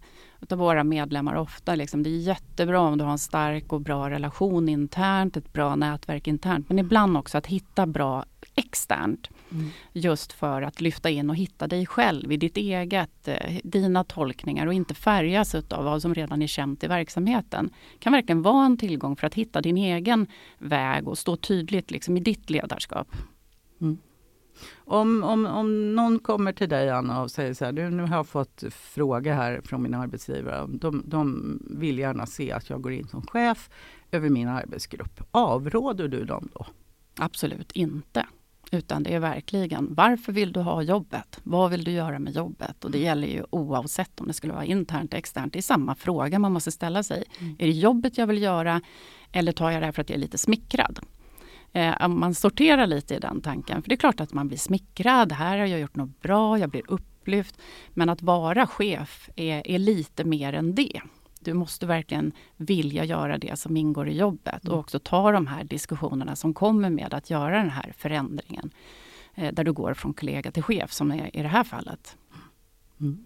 av 0.50 0.58
våra 0.58 0.84
medlemmar 0.84 1.36
ofta. 1.36 1.76
Liksom. 1.76 2.04
Det 2.04 2.10
är 2.10 2.20
jättebra 2.20 2.80
om 2.80 2.98
du 2.98 3.04
har 3.04 3.12
en 3.12 3.18
stark 3.18 3.74
och 3.74 3.82
bra 3.82 4.10
relation 4.10 4.70
internt, 4.70 5.38
ett 5.38 5.54
bra 5.54 5.76
nätverk 5.76 6.28
internt. 6.28 6.70
Men 6.70 6.80
ibland 6.80 7.18
också 7.18 7.38
att 7.38 7.48
hitta 7.48 7.86
bra 7.86 8.26
externt 8.56 9.30
Mm. 9.52 9.70
Just 9.94 10.34
för 10.34 10.62
att 10.62 10.82
lyfta 10.82 11.10
in 11.10 11.30
och 11.30 11.36
hitta 11.36 11.68
dig 11.68 11.86
själv 11.86 12.32
i 12.32 12.38
ditt 12.38 12.58
eget, 12.58 13.28
eh, 13.28 13.60
dina 13.64 14.04
tolkningar 14.04 14.68
och 14.68 14.74
inte 14.74 14.94
färgas 14.94 15.56
av 15.56 15.84
vad 15.84 16.02
som 16.02 16.14
redan 16.14 16.42
är 16.42 16.48
känt 16.48 16.84
i 16.84 16.88
verksamheten. 16.88 17.70
kan 18.00 18.14
verkligen 18.14 18.42
vara 18.42 18.66
en 18.66 18.78
tillgång 18.78 19.16
för 19.16 19.28
att 19.28 19.34
hitta 19.34 19.62
din 19.62 19.78
egen 19.78 20.28
väg 20.58 21.08
och 21.08 21.18
stå 21.18 21.36
tydligt 21.36 21.92
liksom, 21.92 22.18
i 22.18 22.20
ditt 22.20 22.50
ledarskap. 22.50 23.08
Mm. 23.82 23.98
Om, 24.76 25.24
om, 25.24 25.46
om 25.46 25.96
någon 25.96 26.20
kommer 26.20 26.54
till 26.54 26.70
dig 26.70 26.90
Anna 26.90 27.22
och 27.22 27.32
säger 27.32 27.54
så 27.54 27.66
här, 27.66 27.72
nu 27.72 28.04
har 28.04 28.16
jag 28.16 28.28
fått 28.28 28.64
fråga 28.72 29.34
här 29.34 29.62
från 29.66 29.82
min 29.82 29.94
arbetsgivare. 29.94 30.68
De, 30.68 31.04
de 31.06 31.60
vill 31.70 32.00
gärna 32.00 32.26
se 32.26 32.52
att 32.52 32.70
jag 32.70 32.82
går 32.82 32.92
in 32.92 33.08
som 33.08 33.22
chef 33.22 33.70
över 34.12 34.30
min 34.30 34.48
arbetsgrupp. 34.48 35.22
Avråder 35.32 36.08
du 36.08 36.26
dem 36.26 36.50
då? 36.54 36.66
Absolut 37.16 37.72
inte. 37.72 38.26
Utan 38.72 39.04
det 39.04 39.14
är 39.14 39.20
verkligen, 39.20 39.94
varför 39.94 40.34
vill 40.34 40.52
du 40.52 40.60
ha 40.60 40.82
jobbet? 40.82 41.40
Vad 41.44 41.72
vill 41.72 41.84
du 41.84 41.92
göra 41.92 42.20
med 42.20 42.36
jobbet? 42.36 42.86
Och 42.86 42.92
det 42.92 43.00
gäller 43.00 43.28
ju 43.28 43.44
oavsett 43.50 44.22
om 44.22 44.28
det 44.28 44.34
skulle 44.34 44.54
vara 44.54 44.66
internt 44.66 45.14
eller 45.14 45.20
externt. 45.20 45.54
Det 45.54 45.60
är 45.60 45.62
samma 45.62 45.96
fråga 45.96 46.40
man 46.40 46.54
måste 46.54 46.72
ställa 46.72 47.04
sig. 47.04 47.24
Mm. 47.40 47.56
Är 47.60 47.66
det 47.66 47.74
jobbet 47.74 48.18
jag 48.18 48.28
vill 48.28 48.42
göra 48.42 48.82
eller 49.32 49.52
tar 49.52 49.72
jag 49.72 49.82
det 49.82 49.86
här 49.86 49.92
för 49.92 50.02
att 50.02 50.10
jag 50.10 50.16
är 50.18 50.22
lite 50.22 50.38
smickrad? 50.38 51.00
Eh, 51.74 52.08
man 52.08 52.36
sorterar 52.36 52.88
lite 52.88 53.16
i 53.16 53.20
den 53.20 53.42
tanken. 53.42 53.82
För 53.82 53.90
det 53.90 53.96
är 53.96 53.98
klart 53.98 54.20
att 54.20 54.34
man 54.34 54.48
blir 54.48 54.58
smickrad. 54.58 55.32
Här 55.32 55.58
har 55.58 55.66
jag 55.66 55.80
gjort 55.80 55.96
något 55.96 56.22
bra, 56.22 56.60
jag 56.60 56.70
blir 56.70 56.84
upplyft. 56.88 57.58
Men 57.90 58.10
att 58.10 58.22
vara 58.22 58.68
chef 58.68 59.30
är, 59.36 59.68
är 59.68 59.80
lite 59.80 60.24
mer 60.24 60.54
än 60.54 60.76
det. 60.76 61.02
Du 61.40 61.54
måste 61.54 61.86
verkligen 61.86 62.32
vilja 62.58 63.06
göra 63.06 63.38
det 63.38 63.60
som 63.60 63.78
ingår 63.78 64.10
i 64.10 64.18
jobbet 64.18 64.62
och 64.62 64.68
mm. 64.68 64.80
också 64.80 65.00
ta 65.00 65.32
de 65.32 65.48
här 65.48 65.64
diskussionerna 65.64 66.36
som 66.36 66.54
kommer 66.54 66.90
med 66.90 67.14
att 67.14 67.30
göra 67.30 67.58
den 67.58 67.70
här 67.70 67.94
förändringen. 67.98 68.72
Eh, 69.36 69.54
där 69.54 69.64
du 69.64 69.74
går 69.74 69.94
från 69.94 70.14
kollega 70.14 70.52
till 70.52 70.64
chef, 70.64 70.92
som 70.92 71.12
är 71.12 71.38
i 71.38 71.42
det 71.42 71.48
här 71.48 71.64
fallet. 71.64 72.18
Mm. 73.02 73.26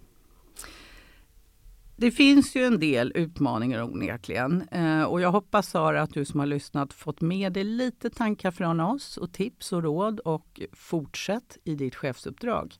Det 2.01 2.11
finns 2.11 2.55
ju 2.55 2.63
en 2.63 2.79
del 2.79 3.11
utmaningar 3.15 3.83
onekligen. 3.83 4.61
Eh, 4.71 5.03
och 5.03 5.21
jag 5.21 5.31
hoppas 5.31 5.69
Sara 5.69 6.01
att 6.01 6.13
du 6.13 6.25
som 6.25 6.39
har 6.39 6.47
lyssnat 6.47 6.93
fått 6.93 7.21
med 7.21 7.53
dig 7.53 7.63
lite 7.63 8.09
tankar 8.09 8.51
från 8.51 8.79
oss 8.79 9.17
och 9.17 9.33
tips 9.33 9.73
och 9.73 9.83
råd 9.83 10.19
och 10.19 10.61
fortsätt 10.73 11.57
i 11.63 11.75
ditt 11.75 11.95
chefsuppdrag. 11.95 12.75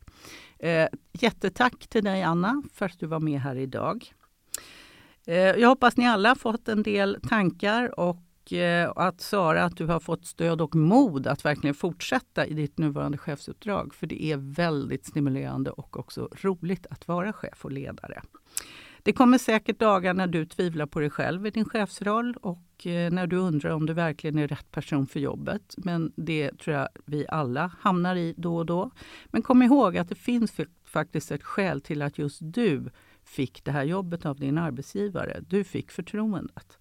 Eh, 0.59 0.88
jättetack 1.11 1.88
till 1.88 2.03
dig 2.03 2.23
Anna 2.23 2.63
för 2.73 2.85
att 2.85 3.00
du 3.00 3.05
var 3.05 3.19
med 3.19 3.41
här 3.41 3.55
idag. 3.55 4.13
Eh, 5.28 5.36
jag 5.36 5.70
hoppas 5.70 5.98
ni 5.98 6.08
alla 6.08 6.36
fått 6.36 6.68
en 6.68 6.84
del 6.84 7.18
tankar 7.30 8.00
och 8.00 8.54
eh, 8.54 8.92
att 8.96 9.22
Sara, 9.22 9.63
att 9.63 9.78
du 9.78 9.86
har 9.86 10.00
fått 10.00 10.25
stöd 10.25 10.62
och 10.62 10.75
mod 10.75 11.28
att 11.28 11.46
verkligen 11.46 11.74
fortsätta 11.74 12.46
i 12.46 12.54
ditt 12.54 12.78
nuvarande 12.78 13.18
chefsuppdrag. 13.18 13.94
För 13.94 14.08
det 14.08 14.24
är 14.24 14.38
väldigt 14.38 15.06
stimulerande 15.06 15.72
och 15.72 16.00
också 16.00 16.30
roligt 16.42 16.86
att 16.90 17.08
vara 17.08 17.34
chef 17.34 17.66
och 17.66 17.72
ledare. 17.72 18.22
Det 19.04 19.13
kommer 19.13 19.38
säkert 19.38 19.80
dagar 19.80 20.13
när 20.13 20.28
du 20.28 20.46
tvivlar 20.46 20.86
på 20.86 21.00
dig 21.00 21.10
själv 21.10 21.48
i 21.48 21.50
din 21.50 21.66
chefsroll 21.66 22.36
och 22.42 22.88
eh, 22.88 23.12
när 23.12 23.28
du 23.28 23.38
undrar 23.38 23.70
om 23.70 23.86
du 23.86 23.94
verkligen 23.94 24.38
är 24.38 24.48
rätt 24.48 24.72
person 24.72 25.08
för 25.08 25.20
jobbet. 25.20 25.75
Men 25.78 26.12
det 26.16 26.51
tror 26.58 26.75
jag 26.75 26.88
vi 27.06 27.25
alla 27.30 27.72
hamnar 27.80 28.16
i 28.16 28.34
då 28.38 28.58
och 28.58 28.66
då. 28.66 28.92
Men 29.25 29.42
kom 29.42 29.62
ihåg 29.62 29.98
att 29.98 30.10
det 30.10 30.16
finns 30.16 30.54
faktiskt 30.86 31.32
ett 31.32 31.44
skäl 31.44 31.82
till 31.82 32.01
att 32.01 32.18
just 32.18 32.40
du 32.42 32.90
fick 33.31 33.63
det 33.63 33.71
här 33.71 33.83
jobbet 33.83 34.25
av 34.25 34.39
din 34.39 34.57
arbetsgivare. 34.57 35.43
Du 35.47 35.63
fick 35.63 35.91
förtroendet. 35.91 36.77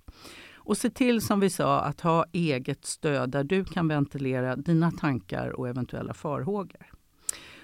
Och 0.54 0.76
se 0.76 0.90
till 0.90 1.20
som 1.20 1.40
vi 1.40 1.50
sa 1.50 1.80
att 1.80 2.00
ha 2.00 2.24
eget 2.32 2.84
stöd 2.84 3.30
där 3.30 3.44
du 3.44 3.64
kan 3.64 3.88
ventilera 3.88 4.56
dina 4.56 4.90
tankar 4.90 5.48
och 5.50 5.68
eventuella 5.68 6.14
farhågor. 6.14 6.86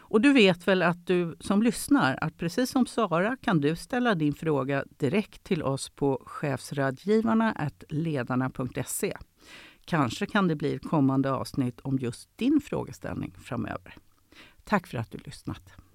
Och 0.09 0.21
du 0.21 0.33
vet 0.33 0.69
väl 0.69 0.83
att 0.83 1.07
du 1.07 1.37
som 1.41 1.63
lyssnar 1.63 2.19
att 2.21 2.37
precis 2.37 2.71
som 2.71 2.87
Sara 2.87 3.37
kan 3.37 3.61
du 3.61 3.77
ställa 3.77 4.15
din 4.15 4.35
fråga 4.35 4.85
direkt 4.89 5.45
till 5.45 5.63
oss 5.63 5.89
på 5.89 6.23
chefsrådgivarna 6.27 7.71
ledarna.se. 7.89 9.17
Kanske 9.85 10.27
kan 10.27 10.49
det 10.49 10.57
bli 10.57 10.75
ett 10.75 10.89
kommande 10.89 11.33
avsnitt 11.33 11.81
om 11.81 11.99
just 11.99 12.29
din 12.37 12.61
frågeställning 12.61 13.35
framöver. 13.43 13.95
Tack 14.65 14.87
för 14.87 14.99
att 14.99 15.11
du 15.11 15.19
lyssnat. 15.19 15.86